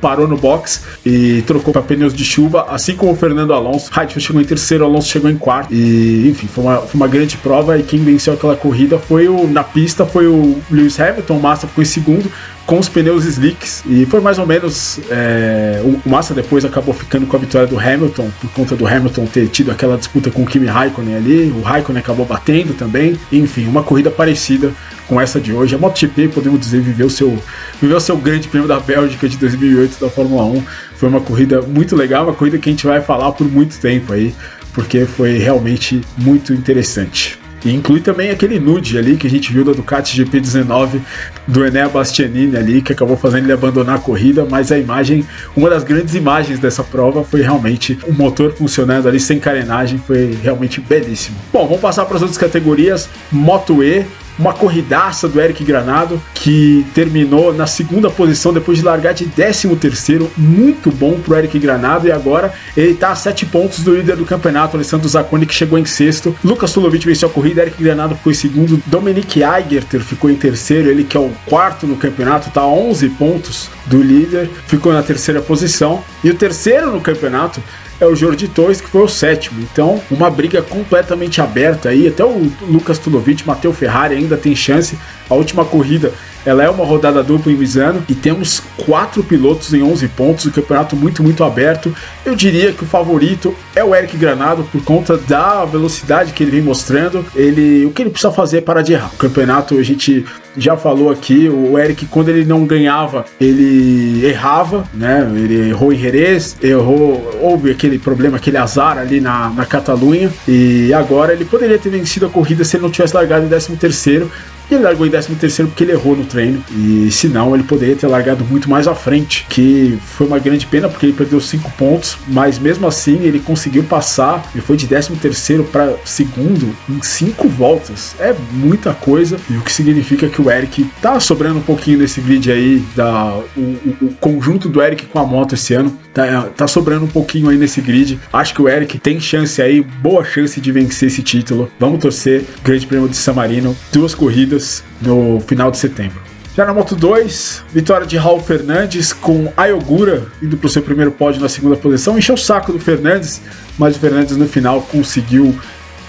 parou 0.00 0.28
no 0.28 0.36
box 0.36 0.84
e 1.04 1.42
trocou 1.42 1.72
para 1.72 1.82
pneus 1.82 2.14
de 2.14 2.24
chuva, 2.24 2.66
assim 2.70 2.94
como 2.94 3.12
o 3.12 3.16
Fernando 3.16 3.52
Alonso. 3.52 3.90
Heidfeld 3.96 4.20
chegou 4.24 4.42
em 4.42 4.44
terceiro, 4.44 4.84
Alonso 4.84 5.08
chegou 5.08 5.30
em 5.30 5.36
quarto. 5.36 5.72
E 5.74 6.28
enfim, 6.28 6.46
foi 6.46 6.64
uma, 6.64 6.76
foi 6.78 7.00
uma 7.00 7.08
grande 7.08 7.36
prova. 7.36 7.78
E 7.78 7.82
quem 7.82 8.00
venceu 8.00 8.34
aquela 8.34 8.56
corrida 8.56 8.98
foi 8.98 9.28
o 9.28 9.46
na 9.46 9.64
pista 9.64 10.06
foi 10.06 10.26
o 10.26 10.60
Lewis 10.70 10.98
Hamilton, 10.98 11.36
o 11.36 11.42
Massa 11.42 11.66
ficou 11.66 11.82
em 11.82 11.86
segundo 11.86 12.30
com 12.68 12.78
os 12.78 12.86
pneus 12.86 13.24
slicks. 13.24 13.82
E 13.86 14.04
foi 14.04 14.20
mais 14.20 14.38
ou 14.38 14.46
menos. 14.46 15.00
É, 15.10 15.80
o 15.82 16.08
Massa 16.08 16.34
depois 16.34 16.66
acabou 16.66 16.92
ficando 16.92 17.26
com 17.26 17.34
a 17.34 17.40
vitória 17.40 17.66
do 17.66 17.78
Hamilton, 17.78 18.30
por 18.42 18.50
conta 18.50 18.76
do 18.76 18.86
Hamilton 18.86 19.24
ter 19.24 19.48
tido 19.48 19.70
aquela 19.70 19.96
disputa 19.96 20.30
com 20.30 20.42
o 20.42 20.46
Kimi 20.46 20.66
Raikkonen 20.66 21.16
ali. 21.16 21.50
O 21.56 21.62
Raikkonen 21.62 22.00
acabou 22.00 22.26
batendo 22.26 22.74
também. 22.74 23.07
Enfim, 23.32 23.66
uma 23.66 23.82
corrida 23.82 24.10
parecida 24.10 24.72
com 25.06 25.20
essa 25.20 25.40
de 25.40 25.52
hoje. 25.52 25.74
A 25.74 25.78
MotoGP, 25.78 26.28
podemos 26.28 26.60
dizer, 26.60 26.80
viveu 26.80 27.08
seu, 27.08 27.38
viveu 27.80 28.00
seu 28.00 28.16
grande 28.16 28.48
prêmio 28.48 28.68
da 28.68 28.80
Bélgica 28.80 29.28
de 29.28 29.36
2008 29.36 30.00
da 30.00 30.10
Fórmula 30.10 30.44
1. 30.44 30.62
Foi 30.96 31.08
uma 31.08 31.20
corrida 31.20 31.62
muito 31.62 31.96
legal, 31.96 32.24
uma 32.24 32.34
corrida 32.34 32.58
que 32.58 32.68
a 32.68 32.72
gente 32.72 32.86
vai 32.86 33.00
falar 33.00 33.32
por 33.32 33.46
muito 33.50 33.78
tempo 33.78 34.12
aí, 34.12 34.34
porque 34.72 35.06
foi 35.06 35.38
realmente 35.38 36.00
muito 36.18 36.52
interessante. 36.52 37.38
E 37.64 37.74
inclui 37.74 38.00
também 38.00 38.30
aquele 38.30 38.58
nude 38.58 38.98
ali 38.98 39.16
que 39.16 39.26
a 39.26 39.30
gente 39.30 39.52
viu 39.52 39.64
da 39.64 39.72
Ducati 39.72 40.22
GP19 40.22 41.00
do 41.46 41.64
Enea 41.64 41.88
Bastianini 41.88 42.56
ali, 42.56 42.82
que 42.82 42.92
acabou 42.92 43.16
fazendo 43.16 43.44
ele 43.44 43.52
abandonar 43.52 43.96
a 43.96 44.00
corrida, 44.00 44.46
mas 44.48 44.70
a 44.70 44.78
imagem, 44.78 45.26
uma 45.56 45.68
das 45.68 45.82
grandes 45.82 46.14
imagens 46.14 46.58
dessa 46.58 46.84
prova 46.84 47.24
foi 47.24 47.42
realmente 47.42 47.98
o 48.06 48.12
motor 48.12 48.52
funcionando 48.52 49.08
ali 49.08 49.18
sem 49.18 49.38
carenagem, 49.38 49.98
foi 49.98 50.38
realmente 50.42 50.80
belíssimo. 50.80 51.36
Bom, 51.52 51.66
vamos 51.66 51.80
passar 51.80 52.04
para 52.04 52.16
as 52.16 52.22
outras 52.22 52.38
categorias. 52.38 53.08
Moto 53.32 53.82
E, 53.82 54.04
uma 54.38 54.52
corridaça 54.52 55.28
do 55.28 55.40
Eric 55.40 55.64
Granado, 55.64 56.20
que 56.34 56.86
terminou 56.94 57.52
na 57.52 57.66
segunda 57.66 58.08
posição 58.10 58.52
depois 58.52 58.78
de 58.78 58.84
largar 58.84 59.12
de 59.12 59.26
13 59.26 59.68
terceiro, 59.76 60.30
muito 60.36 60.90
bom 60.90 61.18
pro 61.20 61.36
Eric 61.36 61.58
Granado, 61.58 62.06
e 62.06 62.12
agora 62.12 62.52
ele 62.76 62.94
tá 62.94 63.10
a 63.10 63.16
7 63.16 63.46
pontos 63.46 63.80
do 63.80 63.94
líder 63.94 64.16
do 64.16 64.24
campeonato, 64.24 64.76
Alessandro 64.76 65.08
Zacconi, 65.08 65.46
que 65.46 65.54
chegou 65.54 65.78
em 65.78 65.84
sexto, 65.84 66.34
Lucas 66.44 66.70
Sulovic 66.70 67.04
venceu 67.04 67.28
a 67.28 67.32
corrida, 67.32 67.62
Eric 67.62 67.82
Granado 67.82 68.14
ficou 68.14 68.32
em 68.32 68.34
segundo, 68.34 68.82
Dominic 68.86 69.40
Eigerter 69.42 70.00
ficou 70.00 70.30
em 70.30 70.36
terceiro, 70.36 70.88
ele 70.88 71.04
que 71.04 71.16
é 71.16 71.20
o 71.20 71.32
quarto 71.46 71.86
no 71.86 71.96
campeonato, 71.96 72.50
tá 72.50 72.60
a 72.60 72.66
11 72.66 73.08
pontos 73.10 73.68
do 73.86 74.02
líder, 74.02 74.48
ficou 74.66 74.92
na 74.92 75.02
terceira 75.02 75.40
posição, 75.40 76.02
e 76.22 76.30
o 76.30 76.34
terceiro 76.34 76.92
no 76.92 77.00
campeonato 77.00 77.62
é 78.00 78.06
o 78.06 78.14
Jordi 78.14 78.48
Torres, 78.48 78.80
que 78.80 78.88
foi 78.88 79.02
o 79.02 79.08
sétimo. 79.08 79.60
Então, 79.60 80.00
uma 80.10 80.30
briga 80.30 80.62
completamente 80.62 81.40
aberta 81.40 81.88
aí. 81.88 82.06
Até 82.06 82.24
o 82.24 82.50
Lucas 82.62 82.98
Tulovic, 82.98 83.46
Matheus 83.46 83.76
Ferrari 83.76 84.14
ainda 84.14 84.36
tem 84.36 84.54
chance. 84.54 84.98
A 85.28 85.34
última 85.34 85.64
corrida 85.64 86.12
ela 86.48 86.64
é 86.64 86.70
uma 86.70 86.84
rodada 86.84 87.22
dupla 87.22 87.52
em 87.52 87.56
Misano 87.56 88.02
e 88.08 88.14
temos 88.14 88.62
quatro 88.86 89.22
pilotos 89.22 89.74
em 89.74 89.82
11 89.82 90.08
pontos, 90.08 90.46
o 90.46 90.50
campeonato 90.50 90.96
muito, 90.96 91.22
muito 91.22 91.44
aberto. 91.44 91.94
Eu 92.24 92.34
diria 92.34 92.72
que 92.72 92.84
o 92.84 92.86
favorito 92.86 93.54
é 93.76 93.84
o 93.84 93.94
Eric 93.94 94.16
Granado 94.16 94.64
por 94.72 94.82
conta 94.82 95.18
da 95.18 95.66
velocidade 95.66 96.32
que 96.32 96.42
ele 96.42 96.52
vem 96.52 96.62
mostrando. 96.62 97.22
Ele, 97.36 97.84
o 97.84 97.90
que 97.90 98.00
ele 98.00 98.08
precisa 98.08 98.32
fazer 98.32 98.58
é 98.58 98.60
parar 98.62 98.80
de 98.80 98.94
errar. 98.94 99.10
O 99.12 99.18
campeonato 99.18 99.76
a 99.76 99.82
gente 99.82 100.24
já 100.56 100.74
falou 100.74 101.10
aqui, 101.10 101.50
o 101.50 101.78
Eric 101.78 102.06
quando 102.06 102.30
ele 102.30 102.46
não 102.46 102.64
ganhava, 102.64 103.26
ele 103.38 104.24
errava, 104.24 104.84
né? 104.94 105.30
Ele 105.36 105.68
errou 105.68 105.92
em 105.92 105.98
Jerez, 105.98 106.56
errou, 106.62 107.38
houve 107.42 107.70
aquele 107.70 107.98
problema, 107.98 108.38
aquele 108.38 108.56
azar 108.56 108.96
ali 108.96 109.20
na, 109.20 109.50
na 109.50 109.66
Catalunha 109.66 110.30
e 110.48 110.92
agora 110.94 111.32
ele 111.34 111.44
poderia 111.44 111.78
ter 111.78 111.90
vencido 111.90 112.26
a 112.26 112.30
corrida 112.30 112.64
se 112.64 112.76
ele 112.76 112.84
não 112.84 112.90
tivesse 112.90 113.14
largado 113.14 113.44
em 113.44 113.48
13 113.48 113.76
terceiro 113.76 114.30
E 114.70 114.74
ele 114.74 114.84
largou 114.84 115.06
em 115.06 115.10
13 115.10 115.34
terceiro 115.36 115.70
porque 115.70 115.84
ele 115.84 115.92
errou 115.92 116.14
no 116.14 116.24
treino. 116.24 116.62
E 116.70 117.10
se 117.10 117.28
não, 117.28 117.54
ele 117.54 117.64
poderia 117.64 117.96
ter 117.96 118.06
largado 118.06 118.44
muito 118.44 118.68
mais 118.68 118.86
à 118.86 118.94
frente, 118.94 119.46
que 119.48 119.98
foi 120.02 120.26
uma 120.26 120.38
grande 120.38 120.66
pena 120.66 120.88
porque 120.88 121.06
ele 121.06 121.12
perdeu 121.14 121.40
5 121.40 121.70
pontos, 121.72 122.18
mas 122.28 122.58
mesmo 122.58 122.86
assim 122.86 123.20
ele 123.22 123.40
conseguiu 123.40 123.82
passar. 123.84 124.44
Ele 124.54 124.62
foi 124.62 124.76
de 124.76 124.86
13 124.86 125.16
terceiro 125.16 125.64
para 125.64 125.94
segundo 126.04 126.74
em 126.88 127.02
5 127.02 127.48
voltas. 127.48 128.14
É 128.20 128.34
muita 128.52 128.92
coisa. 128.92 129.38
E 129.48 129.56
o 129.56 129.62
que 129.62 129.72
significa 129.72 130.28
que 130.28 130.42
o 130.42 130.50
Eric 130.50 130.84
tá 131.00 131.18
sobrando 131.18 131.58
um 131.58 131.62
pouquinho 131.62 131.98
nesse 131.98 132.20
grid 132.20 132.50
aí 132.50 132.84
da 132.94 133.38
o, 133.56 133.60
o, 133.60 133.96
o 134.02 134.14
conjunto 134.20 134.68
do 134.68 134.82
Eric 134.82 135.06
com 135.06 135.18
a 135.18 135.24
moto 135.24 135.54
esse 135.54 135.72
ano. 135.72 135.96
Tá, 136.12 136.48
tá 136.56 136.66
sobrando 136.66 137.04
um 137.04 137.08
pouquinho 137.08 137.48
aí 137.48 137.56
nesse 137.56 137.80
grid. 137.80 138.18
Acho 138.32 138.54
que 138.54 138.60
o 138.60 138.68
Eric 138.68 138.98
tem 138.98 139.20
chance 139.20 139.62
aí, 139.62 139.80
boa 139.80 140.24
chance 140.24 140.60
de 140.60 140.72
vencer 140.72 141.08
esse 141.08 141.22
título. 141.22 141.70
Vamos 141.78 142.00
torcer. 142.00 142.44
Grande 142.62 142.86
Prêmio 142.86 143.08
de 143.08 143.16
San 143.16 143.34
Marino, 143.34 143.76
duas 143.92 144.14
corridas 144.14 144.57
no 145.00 145.40
final 145.46 145.70
de 145.70 145.78
setembro. 145.78 146.28
Já 146.58 146.66
na 146.66 146.74
Moto 146.74 146.96
2, 146.96 147.62
vitória 147.72 148.04
de 148.04 148.16
Raul 148.16 148.40
Fernandes 148.40 149.12
com 149.12 149.52
Ayogura 149.56 150.26
indo 150.42 150.56
para 150.56 150.66
o 150.66 150.70
seu 150.70 150.82
primeiro 150.82 151.12
pódio 151.12 151.40
na 151.40 151.48
segunda 151.48 151.76
posição. 151.76 152.18
Encheu 152.18 152.34
o 152.34 152.38
saco 152.38 152.72
do 152.72 152.80
Fernandes, 152.80 153.40
mas 153.78 153.94
o 153.94 154.00
Fernandes 154.00 154.36
no 154.36 154.48
final 154.48 154.82
conseguiu 154.82 155.56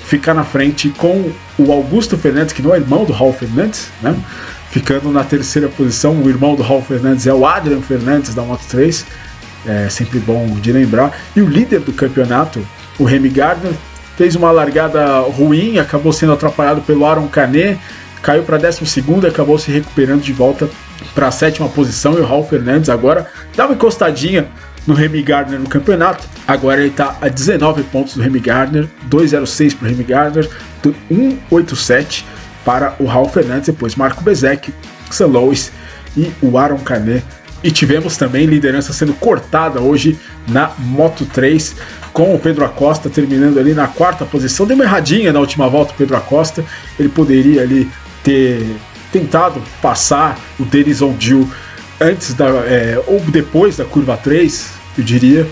ficar 0.06 0.34
na 0.34 0.44
frente 0.44 0.90
com 0.90 1.32
o 1.60 1.72
Augusto 1.72 2.18
Fernandes, 2.18 2.52
que 2.52 2.64
não 2.64 2.74
é 2.74 2.80
irmão 2.80 3.06
do 3.06 3.14
Raul 3.14 3.32
Fernandes, 3.32 3.90
né? 4.02 4.16
Ficando 4.72 5.12
na 5.12 5.24
terceira 5.24 5.68
posição. 5.70 6.20
O 6.20 6.28
irmão 6.28 6.56
do 6.56 6.64
Raul 6.64 6.82
Fernandes 6.82 7.28
é 7.28 7.34
o 7.34 7.46
Adrian 7.46 7.82
Fernandes 7.82 8.34
da 8.34 8.42
Moto 8.42 8.64
3. 8.70 9.06
É 9.68 9.88
sempre 9.88 10.18
bom 10.18 10.48
de 10.60 10.72
lembrar. 10.72 11.16
E 11.36 11.42
o 11.42 11.48
líder 11.48 11.82
do 11.82 11.94
campeonato, 11.94 12.60
o 12.98 13.04
Remy 13.04 13.30
Gardner, 13.30 13.74
fez 14.18 14.36
uma 14.36 14.50
largada 14.52 15.20
ruim, 15.20 15.78
acabou 15.78 16.12
sendo 16.12 16.34
atrapalhado 16.34 16.82
pelo 16.82 17.06
Aaron 17.06 17.28
Canet 17.28 17.80
caiu 18.22 18.44
para 18.44 18.58
12 18.58 18.82
e 19.24 19.28
acabou 19.28 19.58
se 19.58 19.72
recuperando 19.72 20.22
de 20.22 20.34
volta 20.34 20.70
para 21.14 21.28
a 21.28 21.32
sétima 21.32 21.70
posição. 21.70 22.14
E 22.14 22.20
o 22.20 22.26
Raul 22.26 22.46
Fernandes 22.46 22.90
agora 22.90 23.28
dá 23.56 23.66
uma 23.66 23.76
encostadinha 23.76 24.48
no 24.86 24.94
Remy 24.94 25.22
Gardner 25.22 25.60
no 25.60 25.70
campeonato. 25.70 26.28
Agora 26.48 26.80
ele 26.80 26.90
está 26.90 27.18
a 27.22 27.28
19 27.28 27.84
pontos 27.84 28.16
do 28.16 28.22
Remy 28.22 28.40
Gardner, 28.40 28.88
2,06 29.10 29.76
para 29.76 29.86
o 29.86 29.90
Remy 29.90 30.04
Gardner, 30.04 30.50
1,87 31.12 32.24
para 32.66 32.96
o 33.00 33.06
Raul 33.06 33.30
Fernandes, 33.30 33.68
depois 33.68 33.96
Marco 33.96 34.24
Bezek, 34.24 34.74
Sam 35.10 35.28
Lois 35.28 35.72
e 36.18 36.32
o 36.42 36.58
Aaron 36.58 36.80
Canet. 36.80 37.24
E 37.62 37.72
tivemos 37.72 38.16
também 38.16 38.46
liderança 38.46 38.94
sendo 38.94 39.14
cortada 39.14 39.82
hoje 39.82 40.18
na 40.48 40.72
Moto 40.78 41.26
3, 41.26 41.76
com 42.14 42.34
o 42.34 42.40
Pedro 42.40 42.64
Acosta 42.64 43.10
terminando 43.10 43.60
ali 43.60 43.74
na 43.74 43.88
quarta 43.88 44.26
posição. 44.26 44.66
Deu 44.66 44.76
uma 44.76 44.86
erradinha 44.86 45.34
na 45.34 45.40
última 45.40 45.68
volta 45.68 45.92
o 45.92 45.96
Pedro 45.96 46.16
Acosta. 46.16 46.64
Ele 46.98 47.10
poderia 47.10 47.62
ali 47.62 47.92
ter 48.24 48.66
tentado 49.12 49.62
passar 49.82 50.40
o 50.60 50.66
Denis 50.66 51.02
Ondil 51.02 51.50
antes 52.00 52.34
da, 52.34 52.48
é, 52.48 53.02
ou 53.08 53.20
depois 53.20 53.78
da 53.78 53.86
curva 53.86 54.18
3, 54.18 54.72
eu 54.98 55.04
diria. 55.04 55.48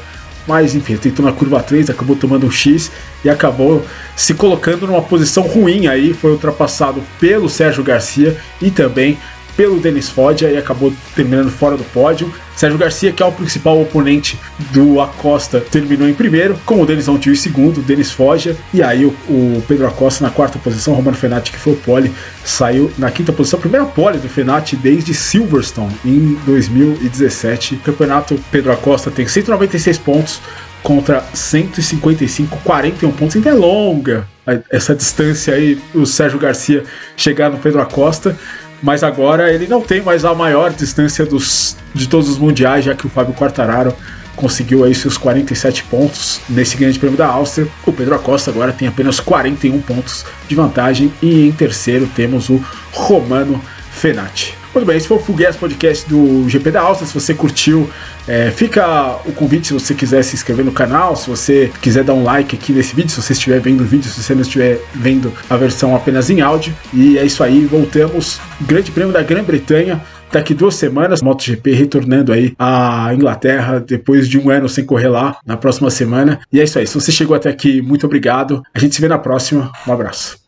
Mas 0.47 0.73
enfim, 0.73 0.95
tentou 0.95 1.25
na 1.25 1.33
curva 1.33 1.61
3, 1.61 1.89
acabou 1.89 2.15
tomando 2.15 2.47
um 2.47 2.51
X 2.51 2.89
e 3.23 3.29
acabou 3.29 3.85
se 4.15 4.33
colocando 4.33 4.87
numa 4.87 5.01
posição 5.01 5.43
ruim 5.43 5.87
aí. 5.87 6.13
Foi 6.13 6.31
ultrapassado 6.31 7.03
pelo 7.19 7.49
Sérgio 7.49 7.83
Garcia 7.83 8.37
e 8.61 8.71
também 8.71 9.17
pelo 9.57 9.79
Denis 9.79 10.07
Foggia 10.07 10.51
e 10.51 10.57
acabou 10.57 10.93
terminando 11.15 11.49
fora 11.49 11.75
do 11.75 11.83
pódio. 11.85 12.31
Sérgio 12.55 12.77
Garcia, 12.77 13.11
que 13.11 13.21
é 13.21 13.25
o 13.25 13.31
principal 13.31 13.79
oponente 13.81 14.39
do 14.71 15.01
Acosta, 15.01 15.59
terminou 15.59 16.07
em 16.07 16.13
primeiro, 16.13 16.57
com 16.65 16.81
o 16.81 16.85
Denis 16.85 17.07
Montiel 17.07 17.33
em 17.33 17.37
segundo, 17.37 17.81
Denis 17.81 18.11
Foggia, 18.11 18.55
e 18.73 18.81
aí 18.81 19.05
o, 19.05 19.09
o, 19.29 19.63
Pedro 19.67 19.85
Acosta 19.87 20.23
na 20.23 20.31
quarta 20.31 20.57
posição, 20.57 20.93
Romano 20.93 21.17
Fenati, 21.17 21.51
que 21.51 21.57
foi 21.57 21.73
o 21.73 21.77
pole, 21.77 22.11
saiu 22.43 22.91
na 22.97 23.11
quinta 23.11 23.31
posição, 23.31 23.59
primeira 23.59 23.85
pole 23.85 24.17
do 24.17 24.27
Fenati 24.27 24.75
desde 24.75 25.13
Silverstone, 25.13 25.95
em 26.03 26.35
2017. 26.45 27.75
O 27.75 27.79
campeonato 27.79 28.39
Pedro 28.51 28.71
Acosta 28.71 29.11
tem 29.11 29.27
196 29.27 29.97
pontos, 29.99 30.41
contra 30.81 31.23
155, 31.33 32.57
41 32.63 33.11
pontos. 33.11 33.35
Ainda 33.35 33.49
é 33.49 33.53
longa 33.53 34.27
essa 34.71 34.95
distância 34.95 35.53
aí, 35.53 35.77
o 35.93 36.05
Sérgio 36.05 36.39
Garcia 36.39 36.85
chegar 37.17 37.49
no 37.49 37.57
Pedro 37.57 37.81
Acosta 37.81 38.37
mas 38.81 39.03
agora 39.03 39.51
ele 39.51 39.67
não 39.67 39.81
tem 39.81 40.01
mais 40.01 40.25
a 40.25 40.33
maior 40.33 40.71
distância 40.71 41.25
dos, 41.25 41.77
de 41.93 42.07
todos 42.07 42.29
os 42.29 42.37
mundiais, 42.37 42.85
já 42.85 42.93
que 42.93 43.05
o 43.05 43.09
Fábio 43.09 43.33
Quartararo 43.33 43.93
conseguiu 44.35 44.83
aí 44.83 44.93
seus 44.93 45.17
47 45.17 45.83
pontos 45.85 46.39
nesse 46.47 46.77
grande 46.77 46.97
prêmio 46.99 47.17
da 47.17 47.27
Áustria. 47.27 47.67
O 47.85 47.91
Pedro 47.91 48.15
Acosta 48.15 48.51
agora 48.51 48.71
tem 48.71 48.87
apenas 48.87 49.19
41 49.19 49.81
pontos 49.81 50.25
de 50.47 50.55
vantagem 50.55 51.11
e 51.21 51.47
em 51.47 51.51
terceiro 51.51 52.07
temos 52.15 52.49
o 52.49 52.63
Romano 52.93 53.59
Fenati. 53.91 54.55
Muito 54.77 54.85
bem, 54.85 54.97
esse 54.97 55.07
foi 55.07 55.17
o 55.17 55.19
Fugues 55.19 55.55
Podcast 55.55 56.07
do 56.07 56.47
GP 56.47 56.69
da 56.69 56.81
Áustria. 56.81 57.07
Se 57.07 57.13
você 57.15 57.33
curtiu, 57.33 57.89
é, 58.27 58.51
fica 58.51 59.17
o 59.25 59.31
convite 59.31 59.69
se 59.69 59.73
você 59.73 59.95
quiser 59.95 60.21
se 60.21 60.35
inscrever 60.35 60.63
no 60.63 60.71
canal, 60.71 61.15
se 61.15 61.27
você 61.27 61.71
quiser 61.81 62.03
dar 62.03 62.13
um 62.13 62.23
like 62.23 62.55
aqui 62.55 62.71
nesse 62.71 62.95
vídeo, 62.95 63.09
se 63.09 63.19
você 63.19 63.33
estiver 63.33 63.59
vendo 63.59 63.81
o 63.81 63.83
vídeo, 63.83 64.07
se 64.07 64.21
você 64.21 64.35
não 64.35 64.43
estiver 64.43 64.79
vendo 64.93 65.33
a 65.49 65.57
versão 65.57 65.95
apenas 65.95 66.29
em 66.29 66.41
áudio. 66.41 66.75
E 66.93 67.17
é 67.17 67.25
isso 67.25 67.43
aí, 67.43 67.65
voltamos. 67.65 68.39
Grande 68.61 68.91
Prêmio 68.91 69.11
da 69.11 69.23
Grã-Bretanha. 69.23 69.99
Daqui 70.31 70.53
duas 70.53 70.75
semanas, 70.75 71.23
MotoGP 71.23 71.73
retornando 71.73 72.31
aí 72.31 72.53
à 72.59 73.11
Inglaterra 73.15 73.79
depois 73.79 74.29
de 74.29 74.37
um 74.37 74.51
ano 74.51 74.69
sem 74.69 74.85
correr 74.85 75.07
lá 75.07 75.37
na 75.43 75.57
próxima 75.57 75.89
semana. 75.89 76.39
E 76.53 76.59
é 76.59 76.63
isso 76.65 76.77
aí. 76.77 76.85
Se 76.85 76.93
você 76.93 77.11
chegou 77.11 77.35
até 77.35 77.49
aqui, 77.49 77.81
muito 77.81 78.05
obrigado. 78.05 78.61
A 78.75 78.77
gente 78.77 78.93
se 78.93 79.01
vê 79.01 79.07
na 79.07 79.17
próxima. 79.17 79.71
Um 79.87 79.91
abraço. 79.91 80.35